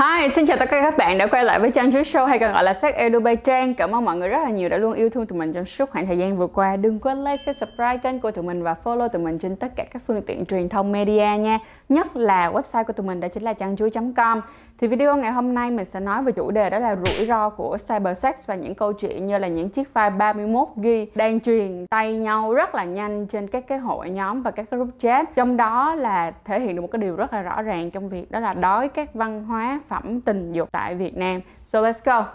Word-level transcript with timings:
Hi, 0.00 0.28
xin 0.28 0.46
chào 0.46 0.56
tất 0.56 0.70
cả 0.70 0.80
các 0.80 0.96
bạn 0.96 1.18
đã 1.18 1.26
quay 1.26 1.44
lại 1.44 1.60
với 1.60 1.70
Trang 1.70 1.92
Chuối 1.92 2.02
Show 2.02 2.26
hay 2.26 2.38
còn 2.38 2.52
gọi 2.52 2.64
là 2.64 2.74
Sex 2.74 2.94
Edu 2.94 3.20
by 3.20 3.36
Trang. 3.36 3.74
Cảm 3.74 3.94
ơn 3.94 4.04
mọi 4.04 4.16
người 4.16 4.28
rất 4.28 4.38
là 4.44 4.50
nhiều 4.50 4.68
đã 4.68 4.76
luôn 4.76 4.92
yêu 4.92 5.10
thương 5.10 5.26
tụi 5.26 5.38
mình 5.38 5.52
trong 5.52 5.64
suốt 5.64 5.90
khoảng 5.90 6.06
thời 6.06 6.18
gian 6.18 6.36
vừa 6.36 6.46
qua. 6.46 6.76
Đừng 6.76 6.98
quên 6.98 7.24
like, 7.24 7.36
share, 7.36 7.52
subscribe 7.52 7.98
kênh 8.02 8.20
của 8.20 8.30
tụi 8.30 8.44
mình 8.44 8.62
và 8.62 8.74
follow 8.84 9.08
tụi 9.08 9.22
mình 9.22 9.38
trên 9.38 9.56
tất 9.56 9.76
cả 9.76 9.84
các 9.92 10.02
phương 10.06 10.22
tiện 10.22 10.46
truyền 10.46 10.68
thông 10.68 10.92
media 10.92 11.38
nha. 11.38 11.58
Nhất 11.88 12.16
là 12.16 12.50
website 12.50 12.84
của 12.84 12.92
tụi 12.92 13.06
mình 13.06 13.20
đó 13.20 13.28
chính 13.28 13.42
là 13.42 13.52
trangchuối.com. 13.54 14.40
Thì 14.78 14.86
video 14.86 15.16
ngày 15.16 15.32
hôm 15.32 15.54
nay 15.54 15.70
mình 15.70 15.84
sẽ 15.84 16.00
nói 16.00 16.22
về 16.22 16.32
chủ 16.32 16.50
đề 16.50 16.70
đó 16.70 16.78
là 16.78 16.96
rủi 16.96 17.26
ro 17.26 17.48
của 17.50 17.76
cybersex 17.88 18.34
và 18.46 18.54
những 18.54 18.74
câu 18.74 18.92
chuyện 18.92 19.26
như 19.26 19.38
là 19.38 19.48
những 19.48 19.68
chiếc 19.68 19.88
file 19.94 20.16
31GB 20.18 21.06
đang 21.14 21.40
truyền 21.40 21.86
tay 21.90 22.14
nhau 22.14 22.54
rất 22.54 22.74
là 22.74 22.84
nhanh 22.84 23.26
trên 23.26 23.48
các 23.48 23.64
cái 23.68 23.78
hội 23.78 24.10
nhóm 24.10 24.42
và 24.42 24.50
các 24.50 24.66
cái 24.70 24.78
group 24.78 24.90
chat. 24.98 25.34
Trong 25.34 25.56
đó 25.56 25.94
là 25.94 26.32
thể 26.44 26.60
hiện 26.60 26.76
được 26.76 26.82
một 26.82 26.88
cái 26.92 26.98
điều 26.98 27.16
rất 27.16 27.32
là 27.32 27.42
rõ 27.42 27.62
ràng 27.62 27.90
trong 27.90 28.08
việc 28.08 28.30
đó 28.30 28.40
là 28.40 28.54
đói 28.54 28.88
các 28.88 29.14
văn 29.14 29.44
hóa 29.44 29.80
phẩm 29.90 30.20
tình 30.20 30.52
dục 30.52 30.68
tại 30.72 30.94
Việt 30.94 31.16
Nam. 31.16 31.40
So 31.64 31.80
let's 31.80 32.00
go. 32.04 32.26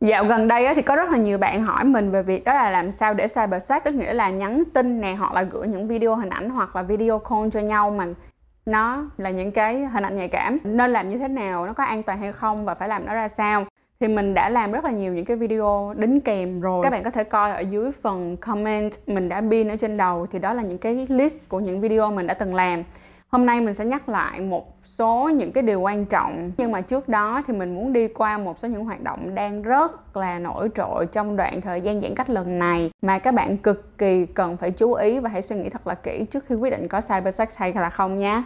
Dạo 0.00 0.24
gần 0.24 0.48
đây 0.48 0.74
thì 0.74 0.82
có 0.82 0.96
rất 0.96 1.10
là 1.10 1.18
nhiều 1.18 1.38
bạn 1.38 1.62
hỏi 1.62 1.84
mình 1.84 2.10
về 2.10 2.22
việc 2.22 2.44
đó 2.44 2.54
là 2.54 2.70
làm 2.70 2.92
sao 2.92 3.14
để 3.14 3.26
cybersex 3.28 3.82
tức 3.84 3.94
nghĩa 3.94 4.12
là 4.12 4.30
nhắn 4.30 4.62
tin 4.74 5.00
nè, 5.00 5.14
hoặc 5.14 5.32
là 5.32 5.42
gửi 5.42 5.68
những 5.68 5.86
video 5.86 6.16
hình 6.16 6.30
ảnh 6.30 6.50
hoặc 6.50 6.76
là 6.76 6.82
video 6.82 7.18
call 7.18 7.48
cho 7.52 7.60
nhau 7.60 7.90
mà 7.90 8.06
nó 8.66 9.04
là 9.16 9.30
những 9.30 9.52
cái 9.52 9.86
hình 9.86 10.04
ảnh 10.04 10.16
nhạy 10.16 10.28
cảm. 10.28 10.58
Nên 10.64 10.92
làm 10.92 11.10
như 11.10 11.18
thế 11.18 11.28
nào, 11.28 11.66
nó 11.66 11.72
có 11.72 11.84
an 11.84 12.02
toàn 12.02 12.20
hay 12.20 12.32
không 12.32 12.64
và 12.64 12.74
phải 12.74 12.88
làm 12.88 13.06
nó 13.06 13.14
ra 13.14 13.28
sao? 13.28 13.64
Thì 14.00 14.08
mình 14.08 14.34
đã 14.34 14.48
làm 14.48 14.72
rất 14.72 14.84
là 14.84 14.90
nhiều 14.90 15.12
những 15.12 15.24
cái 15.24 15.36
video 15.36 15.94
đính 15.96 16.20
kèm 16.20 16.60
rồi. 16.60 16.82
Các 16.84 16.90
bạn 16.90 17.02
có 17.02 17.10
thể 17.10 17.24
coi 17.24 17.52
ở 17.52 17.60
dưới 17.60 17.92
phần 18.02 18.36
comment 18.36 18.92
mình 19.06 19.28
đã 19.28 19.42
pin 19.50 19.68
ở 19.68 19.76
trên 19.76 19.96
đầu. 19.96 20.26
Thì 20.32 20.38
đó 20.38 20.52
là 20.52 20.62
những 20.62 20.78
cái 20.78 21.06
list 21.08 21.48
của 21.48 21.60
những 21.60 21.80
video 21.80 22.10
mình 22.10 22.26
đã 22.26 22.34
từng 22.34 22.54
làm. 22.54 22.82
Hôm 23.28 23.46
nay 23.46 23.60
mình 23.60 23.74
sẽ 23.74 23.84
nhắc 23.84 24.08
lại 24.08 24.40
một 24.40 24.78
số 24.84 25.30
những 25.34 25.52
cái 25.52 25.62
điều 25.62 25.80
quan 25.80 26.04
trọng. 26.04 26.52
Nhưng 26.56 26.72
mà 26.72 26.80
trước 26.80 27.08
đó 27.08 27.42
thì 27.46 27.54
mình 27.54 27.74
muốn 27.74 27.92
đi 27.92 28.08
qua 28.08 28.38
một 28.38 28.58
số 28.58 28.68
những 28.68 28.84
hoạt 28.84 29.02
động 29.02 29.34
đang 29.34 29.62
rất 29.62 30.16
là 30.16 30.38
nổi 30.38 30.68
trội 30.74 31.06
trong 31.06 31.36
đoạn 31.36 31.60
thời 31.60 31.80
gian 31.80 32.00
giãn 32.00 32.14
cách 32.14 32.30
lần 32.30 32.58
này. 32.58 32.90
Mà 33.02 33.18
các 33.18 33.34
bạn 33.34 33.56
cực 33.56 33.98
kỳ 33.98 34.26
cần 34.26 34.56
phải 34.56 34.70
chú 34.70 34.92
ý 34.92 35.18
và 35.18 35.28
hãy 35.28 35.42
suy 35.42 35.56
nghĩ 35.56 35.68
thật 35.68 35.86
là 35.86 35.94
kỹ 35.94 36.24
trước 36.30 36.44
khi 36.46 36.54
quyết 36.54 36.70
định 36.70 36.88
có 36.88 37.00
cybersex 37.00 37.56
hay 37.56 37.72
là 37.72 37.90
không 37.90 38.18
nhé. 38.18 38.42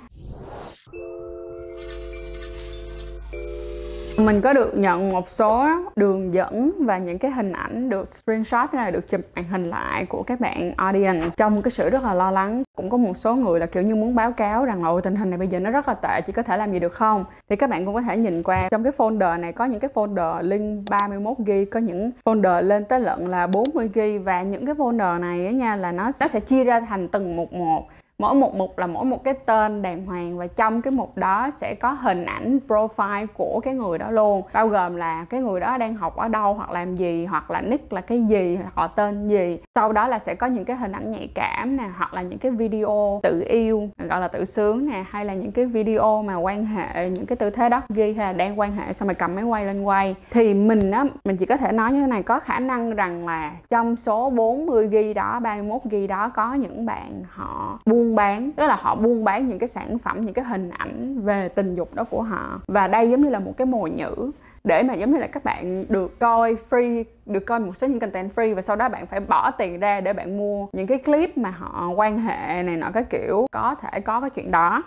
Mình 4.26 4.40
có 4.40 4.52
được 4.52 4.76
nhận 4.76 5.10
một 5.10 5.30
số 5.30 5.68
đường 5.96 6.34
dẫn 6.34 6.70
và 6.80 6.98
những 6.98 7.18
cái 7.18 7.30
hình 7.30 7.52
ảnh 7.52 7.90
được 7.90 8.14
screenshot 8.14 8.70
hay 8.72 8.84
là 8.84 8.90
được 8.90 9.08
chụp 9.08 9.20
màn 9.34 9.44
hình 9.44 9.70
lại 9.70 10.06
của 10.06 10.22
các 10.22 10.40
bạn 10.40 10.74
audience. 10.76 11.26
Trong 11.36 11.62
cái 11.62 11.70
sự 11.70 11.90
rất 11.90 12.02
là 12.02 12.14
lo 12.14 12.30
lắng, 12.30 12.62
cũng 12.76 12.90
có 12.90 12.96
một 12.96 13.16
số 13.16 13.34
người 13.34 13.60
là 13.60 13.66
kiểu 13.66 13.82
như 13.82 13.94
muốn 13.94 14.14
báo 14.14 14.32
cáo 14.32 14.64
rằng 14.64 14.84
là 14.84 14.90
tình 15.02 15.16
hình 15.16 15.30
này 15.30 15.38
bây 15.38 15.48
giờ 15.48 15.60
nó 15.60 15.70
rất 15.70 15.88
là 15.88 15.94
tệ 15.94 16.20
chỉ 16.26 16.32
có 16.32 16.42
thể 16.42 16.56
làm 16.56 16.72
gì 16.72 16.78
được 16.78 16.92
không? 16.92 17.24
Thì 17.48 17.56
các 17.56 17.70
bạn 17.70 17.84
cũng 17.84 17.94
có 17.94 18.02
thể 18.02 18.16
nhìn 18.16 18.42
qua, 18.42 18.68
trong 18.70 18.84
cái 18.84 18.92
folder 18.96 19.40
này 19.40 19.52
có 19.52 19.64
những 19.64 19.80
cái 19.80 19.90
folder 19.94 20.42
link 20.42 20.84
31 20.90 21.38
g 21.38 21.50
có 21.70 21.80
những 21.80 22.10
folder 22.24 22.62
lên 22.62 22.84
tới 22.84 23.00
lận 23.00 23.26
là 23.26 23.46
40 23.46 23.90
g 23.94 24.00
và 24.24 24.42
những 24.42 24.66
cái 24.66 24.74
folder 24.74 25.20
này 25.20 25.46
á 25.46 25.52
nha, 25.52 25.76
là 25.76 25.92
nó 25.92 26.10
nó 26.20 26.28
sẽ 26.28 26.40
chia 26.40 26.64
ra 26.64 26.80
thành 26.80 27.08
từng 27.08 27.36
mục 27.36 27.52
một 27.52 27.86
mỗi 28.20 28.34
một 28.34 28.54
mục 28.54 28.78
là 28.78 28.86
mỗi 28.86 29.04
một 29.04 29.24
cái 29.24 29.34
tên 29.34 29.82
đàng 29.82 30.06
hoàng 30.06 30.38
và 30.38 30.46
trong 30.46 30.82
cái 30.82 30.90
mục 30.90 31.16
đó 31.16 31.50
sẽ 31.50 31.74
có 31.74 31.90
hình 31.90 32.24
ảnh 32.24 32.58
profile 32.68 33.26
của 33.34 33.60
cái 33.60 33.74
người 33.74 33.98
đó 33.98 34.10
luôn. 34.10 34.42
Bao 34.52 34.68
gồm 34.68 34.96
là 34.96 35.24
cái 35.30 35.40
người 35.40 35.60
đó 35.60 35.78
đang 35.78 35.94
học 35.94 36.16
ở 36.16 36.28
đâu, 36.28 36.54
hoặc 36.54 36.70
làm 36.70 36.94
gì, 36.96 37.26
hoặc 37.26 37.50
là 37.50 37.60
nick 37.60 37.92
là 37.92 38.00
cái 38.00 38.22
gì, 38.22 38.58
họ 38.74 38.86
tên 38.86 39.28
gì. 39.28 39.58
Sau 39.74 39.92
đó 39.92 40.08
là 40.08 40.18
sẽ 40.18 40.34
có 40.34 40.46
những 40.46 40.64
cái 40.64 40.76
hình 40.76 40.92
ảnh 40.92 41.10
nhạy 41.10 41.28
cảm 41.34 41.76
nè, 41.76 41.84
hoặc 41.96 42.14
là 42.14 42.22
những 42.22 42.38
cái 42.38 42.52
video 42.52 43.20
tự 43.22 43.44
yêu, 43.48 43.88
gọi 44.08 44.20
là 44.20 44.28
tự 44.28 44.44
sướng 44.44 44.86
nè, 44.86 45.04
hay 45.10 45.24
là 45.24 45.34
những 45.34 45.52
cái 45.52 45.66
video 45.66 46.22
mà 46.22 46.36
quan 46.36 46.66
hệ, 46.66 47.10
những 47.10 47.26
cái 47.26 47.36
tư 47.36 47.50
thế 47.50 47.68
đó. 47.68 47.82
Ghi 47.88 48.12
hay 48.12 48.26
là 48.26 48.32
đang 48.32 48.58
quan 48.58 48.72
hệ, 48.72 48.92
xong 48.92 49.08
rồi 49.08 49.14
cầm 49.14 49.34
máy 49.34 49.44
quay 49.44 49.66
lên 49.66 49.82
quay. 49.82 50.14
Thì 50.30 50.54
mình 50.54 50.90
á, 50.90 51.04
mình 51.24 51.36
chỉ 51.36 51.46
có 51.46 51.56
thể 51.56 51.72
nói 51.72 51.92
như 51.92 52.00
thế 52.00 52.06
này, 52.06 52.22
có 52.22 52.40
khả 52.40 52.58
năng 52.58 52.94
rằng 52.94 53.26
là 53.26 53.52
trong 53.70 53.96
số 53.96 54.30
40 54.30 54.88
ghi 54.88 55.14
đó 55.14 55.40
31 55.40 55.80
ghi 55.84 56.06
đó 56.06 56.28
có 56.28 56.54
những 56.54 56.86
bạn 56.86 57.22
họ 57.28 57.78
buông 57.86 58.09
buôn 58.10 58.16
bán, 58.16 58.52
tức 58.52 58.66
là 58.66 58.76
họ 58.80 58.94
buôn 58.94 59.24
bán 59.24 59.48
những 59.48 59.58
cái 59.58 59.68
sản 59.68 59.98
phẩm, 59.98 60.20
những 60.20 60.34
cái 60.34 60.44
hình 60.44 60.70
ảnh 60.70 61.20
về 61.20 61.48
tình 61.48 61.74
dục 61.74 61.94
đó 61.94 62.04
của 62.04 62.22
họ. 62.22 62.60
Và 62.68 62.88
đây 62.88 63.10
giống 63.10 63.20
như 63.20 63.30
là 63.30 63.38
một 63.38 63.52
cái 63.56 63.66
mồi 63.66 63.90
nhữ 63.90 64.30
để 64.64 64.82
mà 64.82 64.94
giống 64.94 65.12
như 65.12 65.18
là 65.18 65.26
các 65.26 65.44
bạn 65.44 65.84
được 65.88 66.18
coi 66.18 66.56
free, 66.70 67.04
được 67.26 67.40
coi 67.40 67.60
một 67.60 67.76
số 67.76 67.86
những 67.86 68.00
content 68.00 68.34
free 68.36 68.54
và 68.54 68.62
sau 68.62 68.76
đó 68.76 68.88
bạn 68.88 69.06
phải 69.06 69.20
bỏ 69.20 69.50
tiền 69.50 69.80
ra 69.80 70.00
để 70.00 70.12
bạn 70.12 70.38
mua 70.38 70.66
những 70.72 70.86
cái 70.86 70.98
clip 70.98 71.38
mà 71.38 71.50
họ 71.50 71.88
quan 71.96 72.18
hệ 72.18 72.62
này 72.62 72.76
nọ 72.76 72.90
cái 72.94 73.04
kiểu, 73.04 73.46
có 73.52 73.74
thể 73.74 74.00
có 74.00 74.20
cái 74.20 74.30
chuyện 74.30 74.50
đó. 74.50 74.82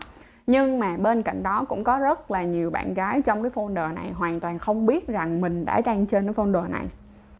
Nhưng 0.48 0.80
mà 0.80 0.98
bên 0.98 1.22
cạnh 1.22 1.44
đó 1.44 1.66
cũng 1.70 1.84
có 1.84 1.98
rất 1.98 2.32
là 2.32 2.44
nhiều 2.44 2.70
bạn 2.70 2.94
gái 2.94 3.22
trong 3.22 3.44
cái 3.44 3.52
folder 3.56 3.94
này 3.94 4.12
hoàn 4.12 4.40
toàn 4.40 4.60
không 4.60 4.86
biết 4.86 5.08
rằng 5.08 5.42
mình 5.42 5.66
đã 5.66 5.82
đang 5.82 6.06
trên 6.06 6.24
cái 6.24 6.34
folder 6.34 6.72
này 6.72 6.86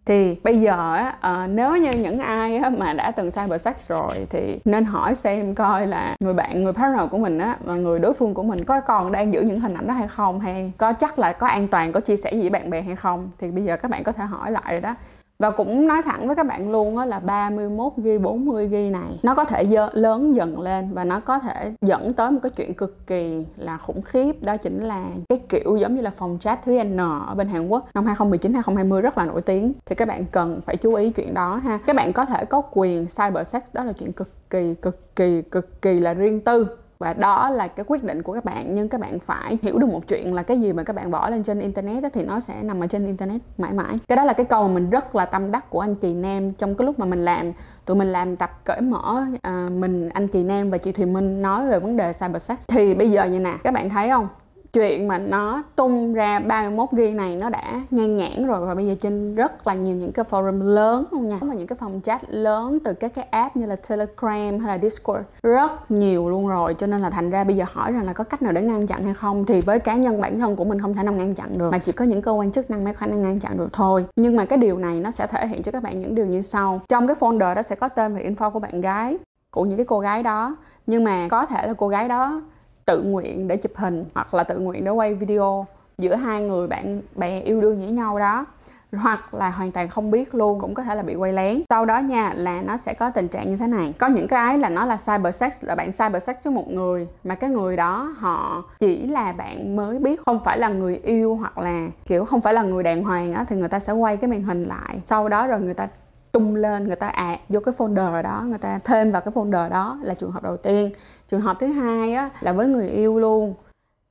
thì 0.06 0.36
bây 0.44 0.62
giờ 0.62 0.94
á 0.96 1.16
à, 1.22 1.48
nếu 1.48 1.78
như 1.78 1.92
những 1.92 2.20
ai 2.20 2.58
á, 2.58 2.70
mà 2.70 2.94
đã 2.94 3.12
từng 3.12 3.30
cyber 3.32 3.62
sex 3.62 3.76
rồi 3.90 4.28
thì 4.30 4.60
nên 4.66 4.86
hỏi 4.86 5.16
xem 5.16 5.56
coi 5.56 5.88
là 5.88 6.16
người 6.20 6.34
bạn 6.34 6.64
người 6.64 6.74
partner 6.74 7.10
của 7.12 7.18
mình 7.18 7.38
á 7.38 7.58
và 7.64 7.74
người 7.76 8.00
đối 8.00 8.14
phương 8.14 8.34
của 8.34 8.44
mình 8.44 8.64
có 8.64 8.82
còn 8.82 9.12
đang 9.12 9.34
giữ 9.34 9.42
những 9.42 9.60
hình 9.60 9.74
ảnh 9.74 9.88
đó 9.88 9.94
hay 9.94 10.08
không 10.08 10.40
hay 10.40 10.72
có 10.78 10.94
chắc 10.94 11.20
là 11.20 11.34
có 11.34 11.48
an 11.48 11.68
toàn 11.68 11.92
có 11.92 12.00
chia 12.00 12.18
sẻ 12.18 12.32
gì 12.32 12.42
với 12.42 12.50
bạn 12.50 12.70
bè 12.70 12.82
hay 12.82 12.96
không. 12.96 13.32
Thì 13.40 13.52
bây 13.52 13.64
giờ 13.64 13.78
các 13.78 13.92
bạn 13.92 14.04
có 14.04 14.12
thể 14.12 14.24
hỏi 14.24 14.52
lại 14.52 14.64
rồi 14.72 14.82
đó 14.82 14.96
và 15.40 15.52
cũng 15.52 15.88
nói 15.88 16.02
thẳng 16.02 16.28
với 16.28 16.36
các 16.36 16.46
bạn 16.48 16.72
luôn 16.72 16.96
đó 16.96 17.06
là 17.06 17.20
31 17.20 17.94
g 17.98 18.08
40 18.22 18.68
g 18.68 18.74
này 18.74 19.20
nó 19.24 19.36
có 19.36 19.46
thể 19.46 19.66
dơ, 19.66 19.90
lớn 19.94 20.36
dần 20.36 20.62
lên 20.62 20.94
và 20.94 21.04
nó 21.04 21.20
có 21.20 21.40
thể 21.40 21.74
dẫn 21.82 22.14
tới 22.14 22.32
một 22.32 22.40
cái 22.44 22.50
chuyện 22.50 22.74
cực 22.74 23.08
kỳ 23.08 23.46
là 23.58 23.78
khủng 23.78 24.02
khiếp. 24.02 24.36
Đó 24.42 24.58
chính 24.58 24.84
là 24.84 25.06
cái 25.30 25.40
kiểu 25.50 25.78
giống 25.78 25.96
như 25.96 26.02
là 26.02 26.10
phòng 26.10 26.38
chat 26.42 26.60
thứ 26.66 26.84
N 26.84 26.98
ở 26.98 27.36
bên 27.36 27.48
Hàn 27.48 27.68
Quốc 27.68 27.88
năm 27.94 28.06
2019 28.06 28.54
2020 28.54 29.02
rất 29.02 29.18
là 29.18 29.26
nổi 29.26 29.42
tiếng. 29.42 29.74
Thì 29.86 29.96
các 29.96 30.08
bạn 30.08 30.26
cần 30.32 30.62
phải 30.66 30.78
chú 30.78 30.94
ý 30.94 31.10
chuyện 31.10 31.34
đó 31.34 31.56
ha. 31.56 31.80
Các 31.86 31.96
bạn 31.96 32.14
có 32.14 32.26
thể 32.26 32.46
có 32.46 32.62
quyền 32.72 33.06
cyber 33.06 33.48
sex 33.48 33.64
đó 33.74 33.84
là 33.84 33.94
chuyện 33.94 34.12
cực 34.12 34.50
kỳ 34.50 34.74
cực 34.82 35.16
kỳ 35.16 35.42
cực 35.42 35.82
kỳ 35.82 36.00
là 36.00 36.14
riêng 36.14 36.42
tư 36.42 36.68
và 37.00 37.14
đó 37.14 37.50
là 37.50 37.68
cái 37.68 37.86
quyết 37.88 38.04
định 38.04 38.24
của 38.24 38.34
các 38.34 38.46
bạn 38.46 38.74
nhưng 38.74 38.90
các 38.90 39.02
bạn 39.02 39.20
phải 39.20 39.58
hiểu 39.62 39.80
được 39.80 39.90
một 39.90 40.08
chuyện 40.08 40.34
là 40.34 40.44
cái 40.44 40.62
gì 40.62 40.74
mà 40.74 40.84
các 40.84 40.96
bạn 40.96 41.12
bỏ 41.12 41.30
lên 41.30 41.44
trên 41.44 41.60
internet 41.60 42.04
thì 42.14 42.24
nó 42.24 42.40
sẽ 42.40 42.64
nằm 42.64 42.80
ở 42.80 42.88
trên 42.88 43.06
internet 43.06 43.42
mãi 43.58 43.74
mãi. 43.74 44.00
Cái 44.08 44.16
đó 44.16 44.24
là 44.24 44.34
cái 44.34 44.46
câu 44.46 44.68
mà 44.68 44.74
mình 44.74 44.90
rất 44.90 45.16
là 45.16 45.26
tâm 45.26 45.52
đắc 45.52 45.70
của 45.70 45.80
anh 45.80 45.96
Kỳ 45.96 46.14
Nam 46.14 46.54
trong 46.54 46.76
cái 46.76 46.86
lúc 46.86 47.00
mà 47.00 47.06
mình 47.06 47.26
làm. 47.26 47.52
Tụi 47.86 47.98
mình 47.98 48.12
làm 48.12 48.36
tập 48.36 48.52
cởi 48.66 48.82
mở 48.82 49.24
à, 49.42 49.70
mình 49.72 50.10
anh 50.10 50.28
Kỳ 50.28 50.44
Nam 50.44 50.70
và 50.70 50.78
chị 50.78 50.92
Thùy 50.92 51.06
Minh 51.06 51.42
nói 51.42 51.68
về 51.68 51.80
vấn 51.80 51.98
đề 51.98 52.14
cyber 52.14 52.42
sex. 52.42 52.60
Thì 52.68 52.94
bây 52.94 53.12
giờ 53.12 53.26
như 53.26 53.40
nè 53.40 53.58
các 53.64 53.74
bạn 53.74 53.90
thấy 53.90 54.10
không? 54.10 54.28
Chuyện 54.74 55.08
mà 55.08 55.18
nó 55.18 55.64
tung 55.76 56.14
ra 56.14 56.40
31 56.40 56.92
ghi 56.92 57.12
này 57.12 57.36
nó 57.36 57.50
đã 57.50 57.82
nhan 57.92 58.18
nhãn 58.18 58.48
rồi. 58.48 58.66
Và 58.66 58.76
bây 58.76 58.88
giờ 58.88 58.96
trên 59.02 59.36
rất 59.36 59.68
là 59.68 59.74
nhiều 59.74 59.96
những 59.96 60.12
cái 60.12 60.26
forum 60.30 60.62
lớn 60.62 61.06
luôn 61.12 61.30
nha. 61.30 61.38
Và 61.42 61.54
những 61.54 61.68
cái 61.68 61.78
phòng 61.80 62.02
chat 62.04 62.22
lớn 62.30 62.80
từ 62.84 62.94
các 62.94 63.12
cái 63.16 63.26
app 63.32 63.56
như 63.56 63.66
là 63.66 63.76
Telegram 63.76 64.60
hay 64.60 64.78
là 64.78 64.78
Discord. 64.82 65.22
Rất 65.44 65.92
nhiều 65.92 66.30
luôn 66.30 66.48
rồi. 66.48 66.74
Cho 66.74 66.88
nên 66.88 67.02
là 67.02 67.10
thành 67.10 67.30
ra 67.30 67.44
bây 67.44 67.56
giờ 67.56 67.66
hỏi 67.72 67.92
rằng 67.92 68.06
là 68.06 68.14
có 68.14 68.24
cách 68.24 68.42
nào 68.42 68.52
để 68.52 68.62
ngăn 68.62 68.88
chặn 68.88 69.04
hay 69.04 69.14
không? 69.14 69.46
Thì 69.46 69.62
với 69.62 69.80
cá 69.80 69.96
nhân 69.96 70.22
bản 70.22 70.40
thân 70.40 70.56
của 70.56 70.66
mình 70.66 70.82
không 70.82 70.94
thể 70.94 71.04
nào 71.04 71.14
ngăn 71.14 71.36
chặn 71.36 71.58
được. 71.58 71.72
Mà 71.72 71.78
chỉ 71.78 71.92
có 71.92 72.06
những 72.06 72.22
cơ 72.22 72.32
quan 72.32 72.52
chức 72.52 72.72
năng 72.72 72.84
mới 72.84 72.94
khả 72.94 73.06
năng 73.06 73.22
ngăn 73.22 73.40
chặn 73.40 73.58
được 73.58 73.74
thôi. 73.74 74.06
Nhưng 74.16 74.36
mà 74.36 74.46
cái 74.46 74.58
điều 74.58 74.78
này 74.78 75.00
nó 75.00 75.12
sẽ 75.12 75.28
thể 75.28 75.48
hiện 75.48 75.64
cho 75.64 75.72
các 75.72 75.84
bạn 75.84 76.02
những 76.02 76.16
điều 76.16 76.26
như 76.26 76.42
sau. 76.42 76.82
Trong 76.88 77.08
cái 77.08 77.16
folder 77.20 77.56
đó 77.56 77.62
sẽ 77.62 77.76
có 77.76 77.90
tên 77.90 78.14
và 78.14 78.20
info 78.20 78.52
của 78.52 78.60
bạn 78.60 78.82
gái, 78.82 79.18
của 79.52 79.66
những 79.66 79.78
cái 79.78 79.86
cô 79.86 80.00
gái 80.00 80.24
đó. 80.24 80.56
Nhưng 80.88 81.04
mà 81.04 81.28
có 81.32 81.46
thể 81.46 81.68
là 81.68 81.74
cô 81.74 81.88
gái 81.88 82.08
đó 82.08 82.42
tự 82.86 83.02
nguyện 83.02 83.48
để 83.48 83.58
chụp 83.58 83.72
hình 83.76 84.06
hoặc 84.14 84.34
là 84.34 84.44
tự 84.44 84.60
nguyện 84.60 84.84
để 84.84 84.92
quay 84.92 85.14
video 85.14 85.66
giữa 85.98 86.16
hai 86.16 86.42
người 86.42 86.68
bạn 86.68 87.02
bè 87.16 87.40
yêu 87.40 87.62
đương 87.62 87.80
với 87.80 87.92
nhau 87.92 88.20
đó. 88.20 88.46
Hoặc 88.92 89.34
là 89.34 89.50
hoàn 89.50 89.72
toàn 89.72 89.90
không 89.90 90.12
biết 90.12 90.36
luôn, 90.36 90.60
cũng 90.60 90.74
có 90.74 90.84
thể 90.84 90.96
là 90.96 91.02
bị 91.02 91.16
quay 91.16 91.34
lén. 91.34 91.62
Sau 91.70 91.86
đó 91.86 92.00
nha, 92.00 92.34
là 92.36 92.62
nó 92.62 92.78
sẽ 92.78 92.94
có 92.94 93.10
tình 93.10 93.28
trạng 93.28 93.50
như 93.50 93.58
thế 93.58 93.68
này. 93.68 93.94
Có 94.00 94.08
những 94.08 94.28
cái 94.28 94.58
là 94.58 94.70
nó 94.70 94.86
là 94.86 94.98
cyber 94.98 95.36
sex, 95.36 95.64
là 95.64 95.76
bạn 95.76 95.92
cyber 95.92 96.24
sex 96.24 96.36
với 96.44 96.54
một 96.54 96.72
người, 96.72 97.08
mà 97.24 97.36
cái 97.36 97.50
người 97.50 97.76
đó 97.78 98.10
họ 98.18 98.64
chỉ 98.80 99.08
là 99.08 99.32
bạn 99.32 99.76
mới 99.76 100.00
biết, 100.00 100.22
không 100.26 100.40
phải 100.44 100.58
là 100.58 100.70
người 100.70 100.98
yêu 101.04 101.36
hoặc 101.36 101.58
là, 101.58 101.88
kiểu, 102.06 102.26
không 102.26 102.42
phải 102.42 102.54
là 102.54 102.64
người 102.64 102.84
đàng 102.84 103.04
hoàng 103.04 103.34
á, 103.34 103.46
thì 103.50 103.56
người 103.56 103.70
ta 103.70 103.80
sẽ 103.80 103.94
quay 103.94 104.18
cái 104.18 104.30
màn 104.30 104.44
hình 104.44 104.64
lại. 104.66 105.00
Sau 105.06 105.30
đó 105.30 105.48
rồi 105.48 105.60
người 105.60 105.74
ta 105.74 105.88
tung 106.34 106.56
lên, 106.56 106.88
người 106.88 106.96
ta 106.96 107.08
ạt 107.08 107.40
vô 107.50 107.60
cái 107.60 107.74
folder 107.78 108.22
đó, 108.22 108.44
người 108.48 108.58
ta 108.58 108.80
thêm 108.84 109.12
vào 109.12 109.22
cái 109.22 109.34
folder 109.34 109.70
đó 109.70 110.00
là 110.02 110.14
trường 110.14 110.32
hợp 110.32 110.44
đầu 110.44 110.58
tiên. 110.58 110.92
Trường 111.30 111.42
hợp 111.42 111.58
thứ 111.60 111.68
hai 111.68 112.14
á, 112.14 112.30
là 112.42 112.54
với 112.54 112.68
người 112.68 112.90
yêu 112.90 113.20
luôn, 113.20 113.54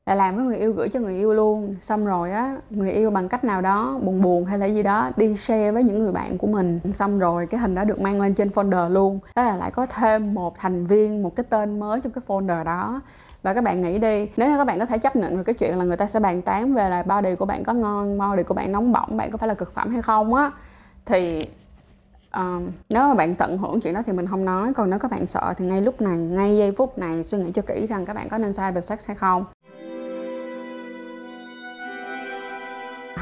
là 0.06 0.14
làm 0.14 0.36
với 0.36 0.44
người 0.44 0.56
yêu, 0.56 0.72
gửi 0.72 0.88
cho 0.88 1.00
người 1.00 1.14
yêu 1.14 1.34
luôn. 1.34 1.74
Xong 1.80 2.06
rồi 2.06 2.32
á, 2.32 2.56
người 2.70 2.92
yêu 2.92 3.10
bằng 3.10 3.28
cách 3.28 3.44
nào 3.44 3.60
đó, 3.60 3.98
buồn 4.02 4.22
buồn 4.22 4.44
hay 4.44 4.58
là 4.58 4.66
gì 4.66 4.82
đó, 4.82 5.10
đi 5.16 5.34
share 5.34 5.70
với 5.70 5.82
những 5.82 5.98
người 5.98 6.12
bạn 6.12 6.38
của 6.38 6.46
mình. 6.46 6.80
Xong 6.92 7.18
rồi 7.18 7.46
cái 7.46 7.60
hình 7.60 7.74
đó 7.74 7.84
được 7.84 8.00
mang 8.00 8.20
lên 8.20 8.34
trên 8.34 8.48
folder 8.48 8.88
luôn. 8.88 9.18
Đó 9.36 9.42
là 9.42 9.56
lại 9.56 9.70
có 9.70 9.86
thêm 9.86 10.34
một 10.34 10.58
thành 10.58 10.86
viên, 10.86 11.22
một 11.22 11.36
cái 11.36 11.44
tên 11.50 11.80
mới 11.80 12.00
trong 12.00 12.12
cái 12.12 12.22
folder 12.26 12.64
đó. 12.64 13.00
Và 13.42 13.54
các 13.54 13.64
bạn 13.64 13.80
nghĩ 13.80 13.98
đi, 13.98 14.28
nếu 14.36 14.50
như 14.50 14.56
các 14.56 14.64
bạn 14.64 14.78
có 14.78 14.86
thể 14.86 14.98
chấp 14.98 15.16
nhận 15.16 15.36
được 15.36 15.42
cái 15.42 15.54
chuyện 15.54 15.78
là 15.78 15.84
người 15.84 15.96
ta 15.96 16.06
sẽ 16.06 16.20
bàn 16.20 16.42
tán 16.42 16.74
về 16.74 16.88
là 16.88 17.02
body 17.02 17.34
của 17.34 17.46
bạn 17.46 17.64
có 17.64 17.72
ngon, 17.72 18.18
body 18.18 18.42
của 18.42 18.54
bạn 18.54 18.72
nóng 18.72 18.92
bỏng, 18.92 19.16
bạn 19.16 19.30
có 19.30 19.38
phải 19.38 19.48
là 19.48 19.54
cực 19.54 19.74
phẩm 19.74 19.92
hay 19.92 20.02
không 20.02 20.34
á, 20.34 20.50
thì 21.06 21.48
um, 22.34 22.70
nếu 22.88 23.02
mà 23.02 23.14
bạn 23.14 23.34
tận 23.34 23.58
hưởng 23.58 23.80
chuyện 23.80 23.94
đó 23.94 24.02
thì 24.06 24.12
mình 24.12 24.26
không 24.26 24.44
nói. 24.44 24.74
Còn 24.74 24.90
nếu 24.90 24.98
các 24.98 25.10
bạn 25.10 25.26
sợ 25.26 25.54
thì 25.56 25.64
ngay 25.64 25.82
lúc 25.82 26.00
này 26.00 26.18
ngay 26.18 26.56
giây 26.56 26.72
phút 26.72 26.98
này 26.98 27.24
suy 27.24 27.38
nghĩ 27.38 27.52
cho 27.52 27.62
kỹ 27.62 27.86
rằng 27.86 28.06
các 28.06 28.12
bạn 28.12 28.28
có 28.28 28.38
nên 28.38 28.52
cyber 28.52 28.84
sex 28.84 29.06
hay 29.06 29.16
không. 29.16 29.44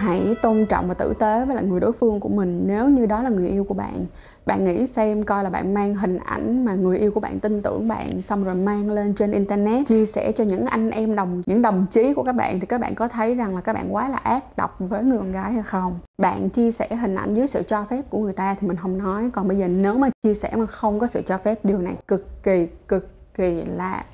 Hãy 0.01 0.35
tôn 0.43 0.67
trọng 0.67 0.89
và 0.89 0.95
tử 0.95 1.15
tế 1.19 1.45
với 1.45 1.55
lại 1.55 1.65
người 1.65 1.81
đối 1.81 1.93
phương 1.93 2.21
của 2.21 2.29
mình 2.29 2.63
nếu 2.67 2.89
như 2.89 3.07
đó 3.07 3.23
là 3.23 3.31
người 3.31 3.49
yêu 3.49 3.65
của 3.65 3.75
bạn. 3.75 4.07
Bạn 4.47 4.65
nghĩ 4.65 4.87
xem 4.87 5.23
coi 5.23 5.45
là 5.45 5.51
bạn 5.51 5.75
mang 5.75 5.95
hình 5.95 6.19
ảnh 6.25 6.65
mà 6.65 6.75
người 6.75 6.99
yêu 6.99 7.11
của 7.13 7.21
bạn 7.21 7.41
tin 7.41 7.63
tưởng 7.63 7.89
bạn 7.89 8.23
xong 8.23 8.45
rồi 8.45 8.55
mang 8.55 8.91
lên 8.91 9.15
trên 9.15 9.33
internet, 9.33 9.87
chia 9.87 10.07
sẻ 10.07 10.33
cho 10.33 10.45
những 10.45 10.67
anh 10.67 10.91
em 10.91 11.17
đồng, 11.17 11.43
những 11.47 11.63
đồng 11.63 11.87
chí 11.91 12.15
của 12.15 12.23
các 12.23 12.33
bạn 12.33 12.61
thì 12.61 12.67
các 12.67 12.81
bạn 12.81 12.95
có 12.95 13.09
thấy 13.09 13.35
rằng 13.35 13.55
là 13.55 13.61
các 13.61 13.73
bạn 13.73 13.95
quá 13.95 14.09
là 14.09 14.17
ác 14.17 14.57
độc 14.57 14.77
với 14.79 15.05
người 15.05 15.19
con 15.19 15.33
gái 15.33 15.53
hay 15.53 15.63
không? 15.63 15.99
Bạn 16.23 16.49
chia 16.49 16.71
sẻ 16.71 16.89
hình 16.97 17.15
ảnh 17.15 17.35
dưới 17.35 17.47
sự 17.47 17.63
cho 17.63 17.85
phép 17.85 18.11
của 18.11 18.19
người 18.19 18.33
ta 18.33 18.57
thì 18.61 18.69
mình 18.69 18.77
không 18.77 18.99
nói. 18.99 19.31
Còn 19.33 19.49
bây 19.49 19.59
giờ 19.59 19.69
nếu 19.69 19.95
mà 19.95 20.11
chia 20.23 20.35
sẻ 20.35 20.51
mà 20.57 20.67
không 20.67 20.99
có 20.99 21.07
sự 21.07 21.23
cho 21.27 21.39
phép, 21.39 21.65
điều 21.65 21.79
này 21.79 21.95
cực 22.09 22.43
kỳ 22.43 22.69
cực 22.89 23.09
kỳ 23.35 23.63
lạ. 23.77 24.05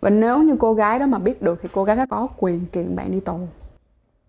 Và 0.00 0.10
nếu 0.10 0.42
như 0.42 0.56
cô 0.60 0.74
gái 0.74 0.98
đó 0.98 1.06
mà 1.06 1.18
biết 1.18 1.42
được 1.42 1.58
thì 1.62 1.68
cô 1.72 1.84
gái 1.84 1.96
đó 1.96 2.06
có 2.10 2.28
quyền 2.38 2.66
kiện 2.72 2.96
bạn 2.96 3.12
đi 3.12 3.20
tù 3.20 3.38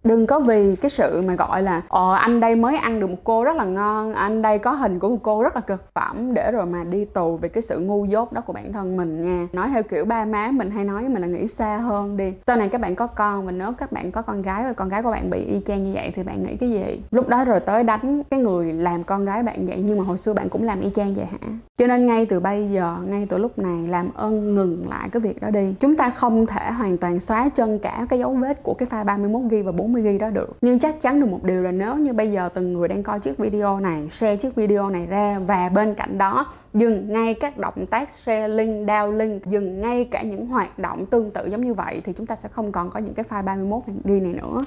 đừng 0.06 0.28
có 0.28 0.40
vì 0.40 0.76
cái 0.76 0.90
sự 0.90 1.22
mà 1.28 1.36
gọi 1.36 1.64
là 1.64 1.82
ờ 1.88 2.14
anh 2.14 2.40
đây 2.40 2.56
mới 2.56 2.76
ăn 2.76 3.00
được 3.00 3.10
một 3.10 3.16
cô 3.24 3.44
rất 3.44 3.56
là 3.56 3.66
ngon, 3.66 4.14
anh 4.14 4.42
đây 4.42 4.60
có 4.60 4.72
hình 4.72 5.00
của 5.00 5.10
một 5.10 5.18
cô 5.24 5.44
rất 5.44 5.56
là 5.56 5.62
cực 5.62 5.94
phẩm 5.94 6.34
để 6.34 6.52
rồi 6.52 6.66
mà 6.66 6.84
đi 6.84 7.06
tù 7.06 7.38
vì 7.38 7.50
cái 7.50 7.62
sự 7.62 7.80
ngu 7.80 8.06
dốt 8.06 8.34
đó 8.34 8.42
của 8.42 8.54
bản 8.54 8.74
thân 8.74 8.98
mình 8.98 9.26
nha. 9.26 9.48
Nói 9.54 9.70
theo 9.74 9.84
kiểu 9.84 10.06
ba 10.06 10.26
má 10.26 10.50
mình 10.52 10.72
hay 10.72 10.84
nói 10.84 11.10
mình 11.10 11.22
là 11.22 11.28
nghĩ 11.28 11.48
xa 11.48 11.78
hơn 11.78 12.18
đi. 12.18 12.34
Sau 12.48 12.56
này 12.56 12.70
các 12.70 12.82
bạn 12.82 12.96
có 12.96 13.08
con 13.08 13.46
và 13.46 13.52
nếu 13.52 13.72
các 13.72 13.92
bạn 13.92 14.12
có 14.12 14.22
con 14.22 14.42
gái 14.42 14.64
và 14.64 14.74
con 14.74 14.90
gái 14.90 15.04
của 15.04 15.12
bạn 15.12 15.30
bị 15.30 15.40
y 15.40 15.62
chang 15.68 15.84
như 15.84 15.92
vậy 15.94 16.12
thì 16.16 16.24
bạn 16.24 16.44
nghĩ 16.44 16.58
cái 16.58 16.70
gì? 16.70 17.02
Lúc 17.12 17.30
đó 17.30 17.46
rồi 17.46 17.60
tới 17.60 17.84
đánh 17.84 18.24
cái 18.30 18.40
người 18.40 18.74
làm 18.74 19.04
con 19.04 19.26
gái 19.26 19.44
bạn 19.44 19.66
vậy 19.68 19.82
nhưng 19.86 19.98
mà 19.98 20.04
hồi 20.04 20.18
xưa 20.18 20.34
bạn 20.34 20.50
cũng 20.50 20.64
làm 20.64 20.82
y 20.82 20.90
chang 20.96 21.14
vậy 21.14 21.26
hả? 21.26 21.38
Cho 21.78 21.88
nên 21.88 22.06
ngay 22.06 22.26
từ 22.26 22.40
bây 22.40 22.70
giờ, 22.70 22.98
ngay 23.08 23.28
từ 23.30 23.38
lúc 23.38 23.60
này 23.60 23.88
làm 23.88 24.10
ơn 24.16 24.56
ngừng 24.56 24.90
lại 24.90 25.10
cái 25.12 25.20
việc 25.20 25.42
đó 25.42 25.50
đi. 25.50 25.76
Chúng 25.80 25.96
ta 25.96 26.10
không 26.10 26.46
thể 26.46 26.72
hoàn 26.72 26.98
toàn 26.98 27.20
xóa 27.20 27.50
chân 27.50 27.80
cả 27.80 28.06
cái 28.10 28.20
dấu 28.20 28.34
vết 28.34 28.64
của 28.64 28.74
cái 28.74 28.88
file 28.92 29.06
31 29.06 29.42
g 29.52 29.56
và 29.66 29.72
40 29.72 29.95
40 29.96 30.12
ghi 30.12 30.18
đó 30.18 30.30
được. 30.30 30.58
Nhưng 30.62 30.80
chắc 30.80 31.02
chắn 31.02 31.20
được 31.20 31.30
một 31.30 31.44
điều 31.44 31.62
là 31.62 31.72
nếu 31.72 31.96
như 31.96 32.14
bây 32.14 32.32
giờ 32.32 32.50
từng 32.54 32.74
người 32.74 32.88
đang 32.88 33.04
coi 33.04 33.20
chiếc 33.20 33.38
video 33.38 33.80
này, 33.80 34.10
share 34.10 34.38
chiếc 34.38 34.56
video 34.56 34.90
này 34.90 35.06
ra 35.06 35.40
và 35.40 35.70
bên 35.70 35.94
cạnh 35.94 36.18
đó 36.18 36.54
dừng 36.74 37.14
ngay 37.14 37.34
các 37.34 37.58
động 37.58 37.86
tác 37.86 38.12
share 38.12 38.48
link 38.48 38.88
down 38.88 39.12
link 39.12 39.46
dừng 39.46 39.82
ngay 39.82 40.06
cả 40.12 40.22
những 40.22 40.48
hoạt 40.48 40.80
động 40.80 41.06
tương 41.06 41.32
tự 41.32 41.48
giống 41.48 41.66
như 41.66 41.74
vậy, 41.74 42.02
thì 42.06 42.14
chúng 42.14 42.26
ta 42.26 42.36
sẽ 42.36 42.50
không 42.50 42.72
còn 42.72 42.90
có 42.90 43.00
những 43.00 43.14
cái 43.14 43.26
file 43.30 43.44
31 43.44 43.84
ghi 44.06 44.20
này 44.20 44.34
nữa. 44.34 44.62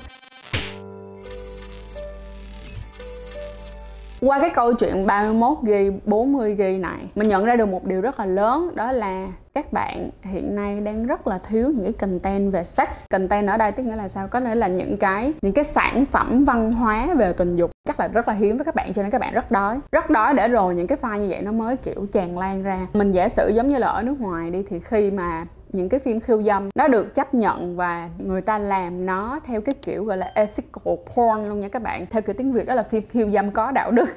Qua 4.20 4.41
cái 4.41 4.50
câu 4.55 4.75
chuyện 4.75 5.06
31 5.06 5.59
g 5.62 5.70
40 6.05 6.55
g 6.55 6.61
này, 6.61 6.99
mình 7.15 7.29
nhận 7.29 7.44
ra 7.44 7.56
được 7.56 7.67
một 7.67 7.85
điều 7.85 8.00
rất 8.00 8.20
là 8.20 8.26
lớn 8.26 8.70
đó 8.75 8.93
là 8.93 9.29
các 9.55 9.73
bạn 9.73 10.11
hiện 10.23 10.55
nay 10.55 10.81
đang 10.81 11.06
rất 11.06 11.26
là 11.26 11.38
thiếu 11.38 11.73
những 11.75 11.85
cái 11.85 11.93
content 11.93 12.53
về 12.53 12.65
sex. 12.65 12.88
Content 13.11 13.49
ở 13.49 13.56
đây 13.56 13.73
tức 13.73 13.82
nghĩa 13.82 13.97
là 13.97 14.09
sao? 14.09 14.29
Có 14.29 14.41
nghĩa 14.41 14.55
là 14.55 14.69
những 14.69 14.97
cái 14.97 15.32
những 15.43 15.53
cái 15.53 15.65
sản 15.65 16.05
phẩm 16.05 16.44
văn 16.44 16.73
hóa 16.73 17.15
về 17.15 17.32
tình 17.32 17.56
dục. 17.56 17.70
Chắc 17.88 18.00
là 18.00 18.09
rất 18.09 18.29
là 18.29 18.35
hiếm 18.35 18.56
với 18.56 18.65
các 18.65 18.75
bạn 18.75 18.94
cho 18.94 19.03
nên 19.03 19.11
các 19.11 19.20
bạn 19.20 19.35
rất 19.35 19.50
đói. 19.50 19.79
Rất 19.93 20.11
đói 20.11 20.35
để 20.35 20.49
rồi 20.49 20.75
những 20.75 20.87
cái 20.87 20.99
file 21.03 21.19
như 21.19 21.26
vậy 21.31 21.43
nó 21.43 21.53
mới 21.53 21.76
kiểu 21.76 22.06
tràn 22.12 22.38
lan 22.38 22.62
ra. 22.62 22.87
Mình 22.93 23.12
giả 23.12 23.29
sử 23.29 23.49
giống 23.49 23.69
như 23.69 23.79
là 23.79 23.88
ở 23.88 24.03
nước 24.03 24.21
ngoài 24.21 24.50
đi 24.50 24.64
thì 24.69 24.81
khi 24.85 25.11
mà 25.11 25.47
những 25.73 25.88
cái 25.88 26.00
phim 26.00 26.20
khiêu 26.20 26.43
dâm, 26.43 26.69
nó 26.75 26.88
được 26.88 27.15
chấp 27.15 27.35
nhận 27.35 27.76
và 27.76 28.11
người 28.19 28.41
ta 28.41 28.59
làm 28.59 29.06
nó 29.06 29.41
theo 29.44 29.61
cái 29.61 29.75
kiểu 29.85 30.05
gọi 30.05 30.17
là 30.17 30.32
ethical 30.35 30.94
porn 31.15 31.49
luôn 31.49 31.61
nha 31.61 31.69
các 31.69 31.82
bạn. 31.82 32.06
Theo 32.11 32.23
kiểu 32.23 32.35
tiếng 32.38 32.53
việt 32.53 32.67
đó 32.67 32.75
là 32.75 32.82
phim 32.82 33.03
khiêu 33.09 33.31
dâm 33.31 33.50
có 33.50 33.70
đạo 33.70 33.91
đức 33.91 34.09